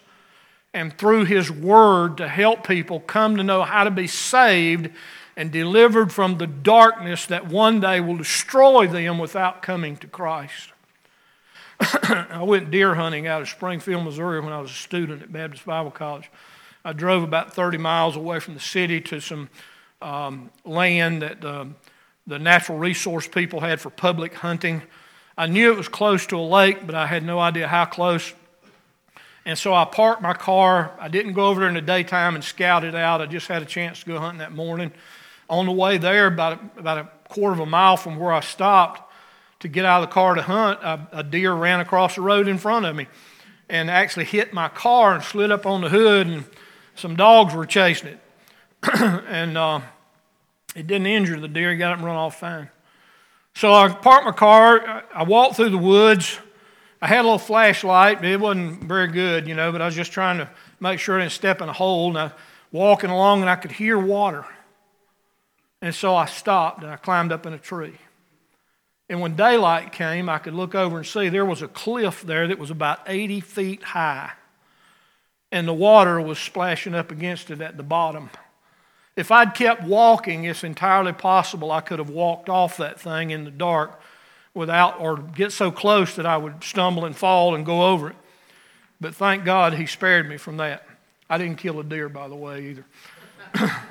and 0.73 0.97
through 0.97 1.25
His 1.25 1.51
Word 1.51 2.15
to 2.19 2.27
help 2.29 2.65
people 2.65 3.01
come 3.01 3.35
to 3.35 3.43
know 3.43 3.63
how 3.63 3.83
to 3.83 3.91
be 3.91 4.07
saved 4.07 4.89
and 5.35 5.51
delivered 5.51 6.13
from 6.13 6.37
the 6.37 6.47
darkness 6.47 7.25
that 7.25 7.47
one 7.47 7.81
day 7.81 7.99
will 7.99 8.15
destroy 8.15 8.87
them 8.87 9.17
without 9.17 9.61
coming 9.61 9.97
to 9.97 10.07
Christ. 10.07 10.71
I 11.81 12.43
went 12.43 12.71
deer 12.71 12.95
hunting 12.95 13.27
out 13.27 13.41
of 13.41 13.49
Springfield, 13.49 14.05
Missouri 14.05 14.39
when 14.39 14.53
I 14.53 14.61
was 14.61 14.71
a 14.71 14.75
student 14.75 15.21
at 15.21 15.33
Baptist 15.33 15.65
Bible 15.65 15.91
College. 15.91 16.31
I 16.85 16.91
drove 16.91 17.23
about 17.23 17.53
30 17.53 17.77
miles 17.77 18.17
away 18.17 18.39
from 18.39 18.55
the 18.55 18.59
city 18.59 18.99
to 19.01 19.21
some 19.21 19.49
um, 20.01 20.51
land 20.65 21.21
that 21.21 21.43
uh, 21.43 21.65
the 22.27 22.39
natural 22.39 22.77
resource 22.77 23.27
people 23.27 23.61
had 23.61 23.79
for 23.79 23.89
public 23.89 24.33
hunting. 24.33 24.81
I 25.37 25.47
knew 25.47 25.71
it 25.71 25.77
was 25.77 25.87
close 25.87 26.25
to 26.27 26.37
a 26.37 26.41
lake, 26.41 26.85
but 26.85 26.93
I 26.93 27.07
had 27.07 27.23
no 27.23 27.39
idea 27.39 27.69
how 27.69 27.85
close. 27.85 28.33
And 29.45 29.57
so 29.57 29.73
I 29.73 29.85
parked 29.85 30.21
my 30.21 30.33
car. 30.33 30.91
I 30.99 31.07
didn't 31.07 31.33
go 31.33 31.47
over 31.47 31.61
there 31.61 31.69
in 31.69 31.75
the 31.75 31.81
daytime 31.81 32.35
and 32.35 32.43
scout 32.43 32.83
it 32.83 32.95
out. 32.95 33.21
I 33.21 33.27
just 33.27 33.47
had 33.47 33.61
a 33.61 33.65
chance 33.65 34.01
to 34.01 34.05
go 34.05 34.19
hunting 34.19 34.39
that 34.39 34.51
morning. 34.51 34.91
On 35.49 35.65
the 35.65 35.71
way 35.71 35.97
there, 35.97 36.27
about 36.27 36.59
a, 36.59 36.79
about 36.79 36.97
a 36.97 37.09
quarter 37.29 37.53
of 37.53 37.59
a 37.59 37.65
mile 37.65 37.95
from 37.95 38.17
where 38.17 38.31
I 38.33 38.41
stopped 38.41 39.09
to 39.61 39.69
get 39.69 39.85
out 39.85 40.03
of 40.03 40.09
the 40.09 40.13
car 40.13 40.35
to 40.35 40.41
hunt, 40.41 40.79
a, 40.81 41.07
a 41.13 41.23
deer 41.23 41.53
ran 41.53 41.79
across 41.79 42.15
the 42.15 42.21
road 42.21 42.47
in 42.49 42.57
front 42.57 42.85
of 42.85 42.95
me 42.95 43.07
and 43.69 43.89
actually 43.89 44.25
hit 44.25 44.53
my 44.53 44.67
car 44.67 45.13
and 45.13 45.23
slid 45.23 45.51
up 45.51 45.65
on 45.65 45.81
the 45.81 45.89
hood, 45.89 46.27
and 46.27 46.45
some 46.95 47.15
dogs 47.15 47.53
were 47.53 47.65
chasing 47.65 48.09
it. 48.09 48.19
and 48.99 49.57
uh, 49.57 49.81
it 50.75 50.87
didn't 50.87 51.07
injure 51.07 51.39
the 51.39 51.47
deer. 51.47 51.75
Got 51.75 51.93
up 51.93 51.97
and 51.99 52.05
run 52.05 52.15
off 52.15 52.39
fine. 52.39 52.69
So 53.55 53.73
I 53.73 53.89
parked 53.89 54.25
my 54.25 54.31
car. 54.31 55.03
I 55.13 55.23
walked 55.23 55.55
through 55.55 55.69
the 55.69 55.77
woods. 55.77 56.39
I 57.01 57.07
had 57.07 57.19
a 57.19 57.23
little 57.23 57.37
flashlight, 57.37 58.17
but 58.17 58.25
it 58.25 58.39
wasn't 58.39 58.83
very 58.85 59.07
good, 59.07 59.47
you 59.47 59.55
know, 59.55 59.71
but 59.71 59.81
I 59.81 59.85
was 59.85 59.95
just 59.95 60.11
trying 60.11 60.37
to 60.37 60.49
make 60.79 60.99
sure 60.99 61.17
I 61.17 61.23
didn't 61.23 61.33
step 61.33 61.61
in 61.61 61.69
a 61.69 61.73
hole. 61.73 62.09
And 62.09 62.17
I 62.17 62.31
walking 62.71 63.09
along 63.09 63.41
and 63.41 63.49
I 63.49 63.55
could 63.55 63.71
hear 63.71 63.97
water. 63.97 64.45
And 65.81 65.93
so 65.93 66.15
I 66.15 66.25
stopped 66.25 66.81
and 66.81 66.91
I 66.91 66.95
climbed 66.95 67.31
up 67.31 67.45
in 67.45 67.53
a 67.53 67.57
tree. 67.57 67.97
And 69.09 69.21
when 69.21 69.35
daylight 69.35 69.91
came, 69.91 70.27
I 70.27 70.39
could 70.39 70.53
look 70.53 70.75
over 70.75 70.97
and 70.97 71.05
see 71.05 71.29
there 71.29 71.45
was 71.45 71.61
a 71.61 71.67
cliff 71.67 72.23
there 72.23 72.47
that 72.47 72.57
was 72.57 72.71
about 72.71 72.99
80 73.05 73.41
feet 73.41 73.83
high. 73.83 74.31
And 75.53 75.67
the 75.67 75.73
water 75.73 76.19
was 76.19 76.39
splashing 76.39 76.95
up 76.95 77.11
against 77.11 77.51
it 77.51 77.61
at 77.61 77.77
the 77.77 77.83
bottom. 77.83 78.31
If 79.15 79.29
I'd 79.29 79.53
kept 79.53 79.83
walking, 79.83 80.45
it's 80.45 80.63
entirely 80.63 81.13
possible 81.13 81.71
I 81.71 81.79
could 81.79 81.99
have 81.99 82.09
walked 82.09 82.49
off 82.49 82.77
that 82.77 82.99
thing 82.99 83.29
in 83.29 83.43
the 83.43 83.51
dark 83.51 84.01
without, 84.55 84.99
or 84.99 85.15
get 85.15 85.51
so 85.51 85.69
close 85.69 86.15
that 86.15 86.25
I 86.25 86.37
would 86.37 86.63
stumble 86.63 87.05
and 87.05 87.15
fall 87.15 87.53
and 87.53 87.63
go 87.63 87.83
over 87.83 88.09
it. 88.09 88.15
But 88.99 89.13
thank 89.13 89.45
God 89.45 89.75
he 89.75 89.85
spared 89.85 90.27
me 90.27 90.37
from 90.37 90.57
that. 90.57 90.87
I 91.29 91.37
didn't 91.37 91.59
kill 91.59 91.79
a 91.79 91.83
deer, 91.83 92.09
by 92.09 92.27
the 92.27 92.35
way, 92.35 92.75
either. 93.53 93.69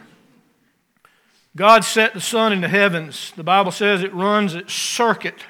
God 1.55 1.85
set 1.85 2.13
the 2.13 2.21
sun 2.21 2.53
in 2.53 2.61
the 2.61 2.69
heavens. 2.69 3.33
The 3.37 3.45
Bible 3.45 3.71
says 3.71 4.03
it 4.03 4.13
runs 4.13 4.57
its 4.57 4.75
circuit 4.75 5.45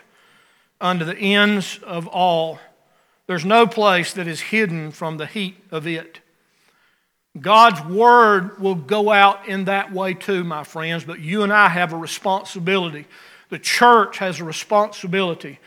unto 0.79 1.07
the 1.07 1.17
ends 1.17 1.81
of 1.83 2.07
all. 2.07 2.59
There's 3.27 3.45
no 3.45 3.67
place 3.67 4.13
that 4.15 4.27
is 4.27 4.41
hidden 4.41 4.91
from 4.91 5.17
the 5.17 5.27
heat 5.27 5.57
of 5.71 5.87
it. 5.87 6.21
God's 7.41 7.81
word 7.83 8.61
will 8.61 8.75
go 8.75 9.11
out 9.11 9.49
in 9.49 9.65
that 9.65 9.93
way 9.93 10.13
too, 10.13 10.45
my 10.45 10.65
friends, 10.65 11.05
but 11.05 11.21
you 11.21 11.43
and 11.43 11.53
I 11.53 11.69
have 11.69 11.93
a 11.93 11.97
responsibility. 11.97 13.07
The 13.49 13.59
church 13.59 14.19
has 14.19 14.41
a 14.41 14.45
responsibility 14.45 15.59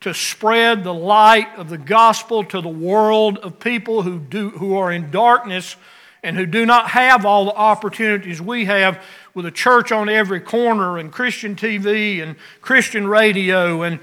to 0.00 0.12
spread 0.12 0.84
the 0.84 0.92
light 0.92 1.48
of 1.56 1.70
the 1.70 1.78
gospel 1.78 2.44
to 2.44 2.60
the 2.60 2.68
world 2.68 3.38
of 3.38 3.58
people 3.58 4.02
who, 4.02 4.18
do, 4.18 4.50
who 4.50 4.76
are 4.76 4.92
in 4.92 5.10
darkness 5.10 5.76
and 6.22 6.36
who 6.36 6.44
do 6.44 6.66
not 6.66 6.90
have 6.90 7.24
all 7.24 7.46
the 7.46 7.54
opportunities 7.54 8.40
we 8.40 8.66
have 8.66 9.02
with 9.32 9.46
a 9.46 9.50
church 9.50 9.92
on 9.92 10.10
every 10.10 10.40
corner 10.40 10.98
and 10.98 11.10
Christian 11.10 11.54
TV 11.56 12.22
and 12.22 12.36
Christian 12.60 13.06
radio 13.06 13.82
and 13.82 13.98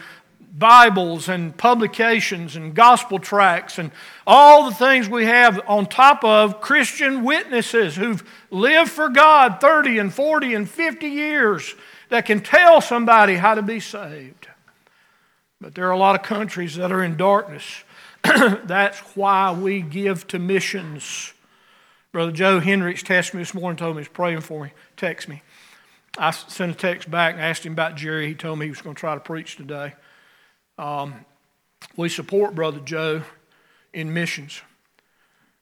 Bibles 0.54 1.30
and 1.30 1.56
publications 1.56 2.58
and 2.58 2.76
gospel 2.76 3.20
tracts 3.20 3.78
and 3.78 3.92
all 4.28 4.66
the 4.70 4.76
things 4.76 5.08
we 5.08 5.26
have 5.26 5.62
on 5.68 5.86
top 5.86 6.24
of 6.26 6.60
Christian 6.60 7.24
witnesses 7.24 7.96
who've 7.96 8.24
lived 8.50 8.92
for 8.92 9.08
God 9.08 9.62
30 9.62 10.00
and 10.00 10.14
40 10.14 10.54
and 10.54 10.70
50 10.70 11.08
years 11.08 11.74
that 12.10 12.26
can 12.26 12.42
tell 12.42 12.82
somebody 12.82 13.36
how 13.36 13.56
to 13.56 13.62
be 13.62 13.80
saved. 13.80 14.48
But 15.62 15.76
there 15.76 15.88
are 15.88 15.92
a 15.92 15.98
lot 15.98 16.16
of 16.16 16.24
countries 16.24 16.76
that 16.76 16.92
are 16.92 17.04
in 17.04 17.16
darkness. 17.16 17.84
That's 18.24 19.00
why 19.16 19.54
we 19.54 19.82
give 19.82 20.28
to 20.28 20.40
missions. 20.40 21.34
Brother 22.12 22.34
Joe 22.34 22.60
Henricks 22.60 23.04
texted 23.04 23.36
me 23.36 23.42
this 23.42 23.54
morning, 23.54 23.78
told 23.78 23.96
me 23.96 24.02
he's 24.02 24.10
praying 24.10 24.42
for 24.42 24.66
me. 24.66 24.72
Text 24.98 25.30
me. 25.30 25.44
I 26.18 26.32
sent 26.32 26.74
a 26.74 26.76
text 26.76 27.10
back 27.10 27.36
and 27.36 27.42
asked 27.42 27.66
him 27.66 27.72
about 27.72 27.96
Jerry. 27.96 28.28
He 28.28 28.36
told 28.36 28.60
me 28.60 28.66
he 28.66 28.70
was 28.72 28.82
going 28.82 28.96
to 28.96 29.00
try 29.00 29.14
to 29.14 29.22
preach 29.22 29.56
today. 29.56 29.94
Um, 30.82 31.26
we 31.96 32.10
support 32.10 32.56
Brother 32.56 32.80
Joe 32.80 33.22
in 33.94 34.16
missions. 34.16 34.64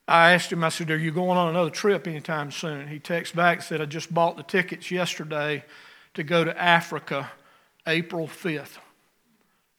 I 0.08 0.32
asked 0.32 0.50
him, 0.50 0.64
I 0.64 0.70
said, 0.70 0.90
Are 0.90 0.96
you 0.96 1.10
going 1.10 1.36
on 1.36 1.50
another 1.50 1.68
trip 1.68 2.08
anytime 2.08 2.50
soon? 2.50 2.88
He 2.88 2.98
texted 2.98 3.34
back 3.34 3.60
said, 3.60 3.82
I 3.82 3.84
just 3.84 4.14
bought 4.14 4.38
the 4.38 4.42
tickets 4.42 4.90
yesterday 4.90 5.62
to 6.14 6.22
go 6.22 6.42
to 6.42 6.58
Africa 6.58 7.30
April 7.86 8.26
5th. 8.26 8.78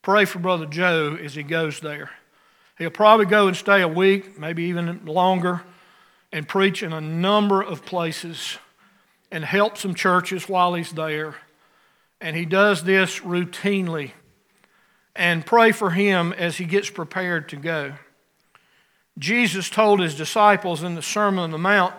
Pray 0.03 0.25
for 0.25 0.37
Brother 0.37 0.67
Joe 0.67 1.17
as 1.19 1.33
he 1.33 1.41
goes 1.41 1.79
there. 1.79 2.11
He'll 2.77 2.91
probably 2.91 3.25
go 3.25 3.47
and 3.47 3.57
stay 3.57 3.81
a 3.81 3.87
week, 3.87 4.37
maybe 4.37 4.65
even 4.65 5.07
longer, 5.07 5.63
and 6.31 6.47
preach 6.47 6.83
in 6.83 6.93
a 6.93 7.01
number 7.01 7.63
of 7.63 7.83
places 7.83 8.59
and 9.31 9.43
help 9.43 9.75
some 9.75 9.95
churches 9.95 10.47
while 10.47 10.75
he's 10.75 10.91
there. 10.91 11.33
And 12.19 12.35
he 12.35 12.45
does 12.45 12.83
this 12.83 13.21
routinely 13.21 14.11
and 15.15 15.45
pray 15.45 15.71
for 15.71 15.91
him 15.91 16.33
as 16.33 16.57
he 16.57 16.65
gets 16.65 16.89
prepared 16.89 17.49
to 17.49 17.55
go. 17.55 17.93
Jesus 19.17 19.69
told 19.69 19.99
his 19.99 20.15
disciples 20.15 20.83
in 20.83 20.95
the 20.95 21.01
Sermon 21.01 21.43
on 21.43 21.51
the 21.51 21.57
Mount, 21.57 21.93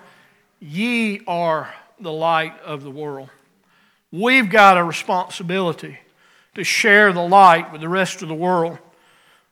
Ye 0.61 1.21
are 1.27 1.73
the 2.01 2.13
light 2.13 2.59
of 2.65 2.83
the 2.83 2.91
world. 2.91 3.29
We've 4.11 4.49
got 4.49 4.79
a 4.79 4.85
responsibility 4.85 5.99
to 6.55 6.65
share 6.65 7.13
the 7.13 7.27
light 7.27 7.73
with 7.73 7.81
the 7.81 7.89
rest 7.89 8.23
of 8.23 8.29
the 8.29 8.35
world. 8.35 8.79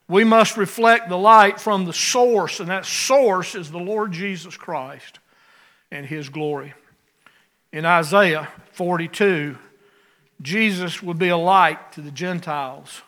We 0.09 0.25
must 0.25 0.57
reflect 0.57 1.09
the 1.09 1.19
light 1.19 1.61
from 1.61 1.85
the 1.85 1.93
source, 1.93 2.61
and 2.61 2.69
that 2.69 2.85
source 2.85 3.55
is 3.55 3.71
the 3.71 3.79
Lord 3.79 4.13
Jesus 4.13 4.57
Christ 4.57 5.19
and 5.91 6.05
his 6.05 6.29
glory. 6.29 6.75
In 7.73 7.87
Isaiah 7.87 8.49
42, 8.73 9.57
Jesus 10.43 11.03
would 11.03 11.19
be 11.19 11.29
a 11.29 11.37
light 11.37 11.93
to 11.93 12.01
the 12.01 12.11
Gentiles 12.11 13.03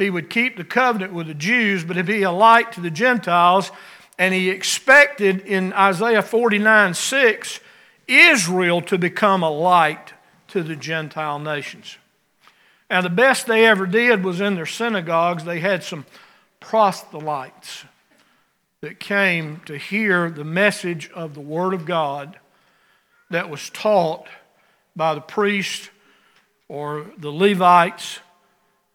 he 0.00 0.10
would 0.10 0.30
keep 0.30 0.56
the 0.56 0.64
covenant 0.64 1.12
with 1.12 1.26
the 1.26 1.34
Jews, 1.34 1.84
but 1.84 1.96
he'd 1.96 2.06
be 2.06 2.22
a 2.22 2.30
light 2.30 2.72
to 2.72 2.80
the 2.80 2.90
Gentiles. 2.90 3.70
And 4.18 4.34
he 4.34 4.50
expected 4.50 5.40
in 5.40 5.72
Isaiah 5.72 6.22
49 6.22 6.94
6 6.94 7.60
Israel 8.06 8.80
to 8.82 8.98
become 8.98 9.42
a 9.42 9.50
light 9.50 10.14
to 10.48 10.62
the 10.62 10.76
Gentile 10.76 11.38
nations. 11.38 11.96
Now, 12.90 13.02
the 13.02 13.08
best 13.10 13.46
they 13.46 13.66
ever 13.66 13.86
did 13.86 14.24
was 14.24 14.40
in 14.40 14.56
their 14.56 14.66
synagogues, 14.66 15.44
they 15.44 15.60
had 15.60 15.84
some 15.84 16.06
proselytes 16.58 17.84
that 18.80 18.98
came 18.98 19.60
to 19.66 19.78
hear 19.78 20.28
the 20.28 20.44
message 20.44 21.08
of 21.12 21.34
the 21.34 21.40
Word 21.40 21.72
of 21.72 21.84
God 21.84 22.38
that 23.30 23.48
was 23.48 23.70
taught 23.70 24.26
by 24.96 25.14
the 25.14 25.20
priests 25.20 25.88
or 26.68 27.06
the 27.16 27.30
Levites 27.30 28.18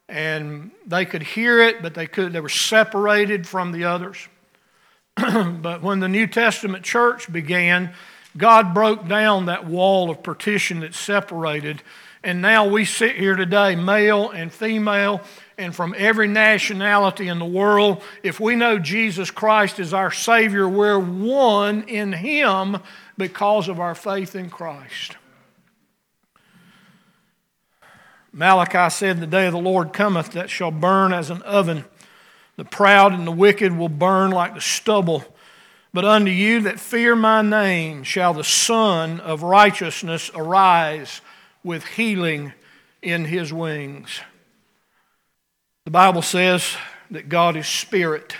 and 0.08 0.70
they 0.86 1.04
could 1.04 1.22
hear 1.22 1.60
it, 1.60 1.82
but 1.82 1.94
they 1.94 2.06
could 2.06 2.32
they 2.32 2.40
were 2.40 2.48
separated 2.48 3.46
from 3.46 3.72
the 3.72 3.84
others. 3.84 4.28
but 5.16 5.82
when 5.82 6.00
the 6.00 6.08
New 6.08 6.26
Testament 6.26 6.84
church 6.84 7.32
began, 7.32 7.92
God 8.36 8.74
broke 8.74 9.08
down 9.08 9.46
that 9.46 9.66
wall 9.66 10.10
of 10.10 10.22
partition 10.22 10.80
that 10.80 10.94
separated, 10.94 11.82
and 12.22 12.42
now 12.42 12.66
we 12.66 12.84
sit 12.84 13.16
here 13.16 13.36
today, 13.36 13.76
male 13.76 14.30
and 14.30 14.52
female, 14.52 15.22
and 15.56 15.74
from 15.74 15.94
every 15.96 16.28
nationality 16.28 17.28
in 17.28 17.38
the 17.38 17.46
world. 17.46 18.02
If 18.22 18.40
we 18.40 18.56
know 18.56 18.78
Jesus 18.78 19.30
Christ 19.30 19.78
is 19.78 19.94
our 19.94 20.10
Savior, 20.10 20.68
we're 20.68 20.98
one 20.98 21.84
in 21.84 22.12
Him 22.12 22.78
because 23.16 23.68
of 23.68 23.80
our 23.80 23.94
faith 23.94 24.36
in 24.36 24.50
Christ. 24.50 25.16
Malachi 28.36 28.90
said, 28.90 29.18
The 29.18 29.26
day 29.26 29.46
of 29.46 29.54
the 29.54 29.58
Lord 29.58 29.94
cometh 29.94 30.32
that 30.32 30.50
shall 30.50 30.70
burn 30.70 31.14
as 31.14 31.30
an 31.30 31.40
oven. 31.42 31.86
The 32.56 32.66
proud 32.66 33.14
and 33.14 33.26
the 33.26 33.32
wicked 33.32 33.74
will 33.74 33.88
burn 33.88 34.30
like 34.30 34.54
the 34.54 34.60
stubble. 34.60 35.24
But 35.94 36.04
unto 36.04 36.30
you 36.30 36.60
that 36.60 36.78
fear 36.78 37.16
my 37.16 37.40
name 37.40 38.02
shall 38.02 38.34
the 38.34 38.44
Sun 38.44 39.20
of 39.20 39.42
righteousness 39.42 40.30
arise 40.34 41.22
with 41.64 41.86
healing 41.86 42.52
in 43.00 43.24
his 43.24 43.54
wings. 43.54 44.20
The 45.86 45.90
Bible 45.90 46.20
says 46.20 46.76
that 47.10 47.30
God 47.30 47.56
is 47.56 47.66
spirit. 47.66 48.36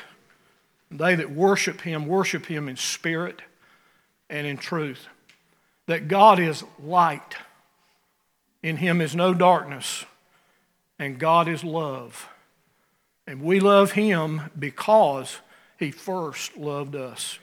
They 0.91 1.15
that 1.15 1.31
worship 1.31 1.81
him 1.81 2.07
worship 2.07 2.45
him 2.45 2.69
in 2.69 2.77
spirit 2.77 3.41
and 4.29 4.47
in 4.47 4.59
truth. 4.59 5.07
That 5.87 6.07
God 6.07 6.39
is 6.39 6.65
light. 6.79 7.37
In 8.67 8.79
him 8.79 9.01
is 9.01 9.15
no 9.15 9.33
darkness, 9.33 10.05
and 10.99 11.21
God 11.21 11.47
is 11.47 11.63
love. 11.63 12.29
And 13.25 13.41
we 13.41 13.61
love 13.61 13.93
him 13.93 14.51
because 14.59 15.39
he 15.79 15.93
first 15.93 16.57
loved 16.57 16.97
us. 16.97 17.39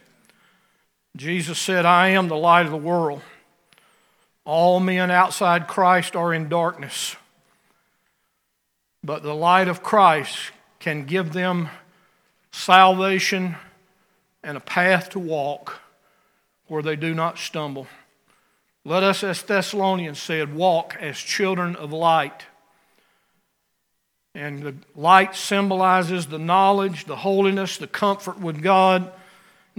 Jesus 1.16 1.58
said, 1.58 1.86
I 1.86 2.10
am 2.10 2.28
the 2.28 2.36
light 2.36 2.66
of 2.66 2.74
the 2.74 2.78
world. 2.78 3.22
All 4.44 4.82
men 4.82 5.10
outside 5.10 5.66
Christ 5.66 6.18
are 6.18 6.34
in 6.34 6.50
darkness. 6.50 7.16
But 9.02 9.24
the 9.24 9.34
light 9.34 9.70
of 9.70 9.82
Christ 9.82 10.52
can 10.82 11.06
give 11.06 11.32
them 11.32 11.70
salvation 12.52 13.56
and 14.44 14.58
a 14.58 14.60
path 14.60 15.12
to 15.12 15.20
walk 15.20 15.80
where 16.68 16.84
they 16.84 16.98
do 16.98 17.14
not 17.14 17.38
stumble. 17.38 17.88
Let 18.86 19.04
us, 19.04 19.24
as 19.24 19.41
Thessalonians 19.41 20.22
said, 20.22 20.54
walk 20.54 20.98
as 21.00 21.17
children 21.17 21.76
of 21.76 21.93
light. 21.93 22.46
And 24.36 24.63
the 24.63 24.76
light 24.96 25.36
symbolizes 25.36 26.28
the 26.28 26.39
knowledge, 26.39 27.06
the 27.06 27.17
holiness, 27.17 27.78
the 27.78 27.88
comfort 27.88 28.39
with 28.39 28.62
God. 28.62 29.12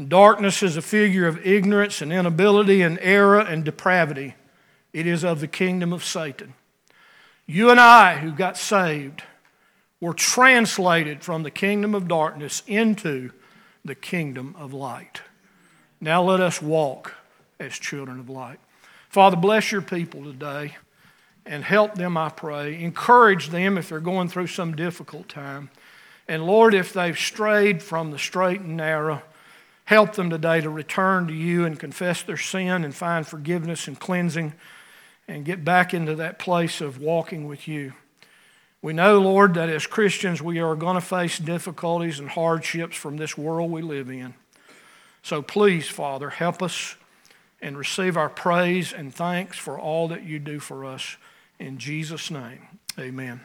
darkness 0.08 0.62
is 0.62 0.76
a 0.76 0.82
figure 0.82 1.26
of 1.26 1.44
ignorance 1.46 2.00
and 2.00 2.12
inability 2.12 2.80
and 2.80 2.98
error 3.00 3.40
and 3.40 3.64
depravity. 3.64 4.34
It 4.92 5.06
is 5.06 5.24
of 5.24 5.40
the 5.40 5.48
kingdom 5.48 5.92
of 5.92 6.04
Satan. 6.04 6.54
You 7.46 7.70
and 7.70 7.80
I, 7.80 8.16
who 8.16 8.32
got 8.32 8.56
saved, 8.56 9.22
were 10.00 10.14
translated 10.14 11.22
from 11.22 11.42
the 11.42 11.50
kingdom 11.50 11.94
of 11.94 12.08
darkness 12.08 12.62
into 12.66 13.32
the 13.84 13.94
kingdom 13.94 14.54
of 14.58 14.72
light. 14.72 15.20
Now 16.00 16.22
let 16.22 16.40
us 16.40 16.62
walk 16.62 17.14
as 17.60 17.74
children 17.74 18.18
of 18.18 18.30
light. 18.30 18.60
Father, 19.14 19.36
bless 19.36 19.70
your 19.70 19.80
people 19.80 20.24
today 20.24 20.74
and 21.46 21.62
help 21.62 21.94
them, 21.94 22.16
I 22.16 22.30
pray. 22.30 22.82
Encourage 22.82 23.50
them 23.50 23.78
if 23.78 23.88
they're 23.88 24.00
going 24.00 24.26
through 24.26 24.48
some 24.48 24.74
difficult 24.74 25.28
time. 25.28 25.70
And 26.26 26.44
Lord, 26.44 26.74
if 26.74 26.92
they've 26.92 27.16
strayed 27.16 27.80
from 27.80 28.10
the 28.10 28.18
straight 28.18 28.62
and 28.62 28.76
narrow, 28.76 29.22
help 29.84 30.14
them 30.14 30.30
today 30.30 30.60
to 30.62 30.68
return 30.68 31.28
to 31.28 31.32
you 31.32 31.64
and 31.64 31.78
confess 31.78 32.24
their 32.24 32.36
sin 32.36 32.82
and 32.82 32.92
find 32.92 33.24
forgiveness 33.24 33.86
and 33.86 34.00
cleansing 34.00 34.52
and 35.28 35.44
get 35.44 35.64
back 35.64 35.94
into 35.94 36.16
that 36.16 36.40
place 36.40 36.80
of 36.80 37.00
walking 37.00 37.46
with 37.46 37.68
you. 37.68 37.92
We 38.82 38.94
know, 38.94 39.20
Lord, 39.20 39.54
that 39.54 39.68
as 39.68 39.86
Christians 39.86 40.42
we 40.42 40.58
are 40.58 40.74
going 40.74 40.96
to 40.96 41.00
face 41.00 41.38
difficulties 41.38 42.18
and 42.18 42.30
hardships 42.30 42.96
from 42.96 43.16
this 43.16 43.38
world 43.38 43.70
we 43.70 43.80
live 43.80 44.10
in. 44.10 44.34
So 45.22 45.40
please, 45.40 45.88
Father, 45.88 46.30
help 46.30 46.60
us 46.64 46.96
and 47.64 47.78
receive 47.78 48.16
our 48.16 48.28
praise 48.28 48.92
and 48.92 49.14
thanks 49.14 49.58
for 49.58 49.78
all 49.78 50.06
that 50.08 50.22
you 50.22 50.38
do 50.38 50.60
for 50.60 50.84
us. 50.84 51.16
In 51.58 51.78
Jesus' 51.78 52.30
name, 52.30 52.78
amen. 52.98 53.40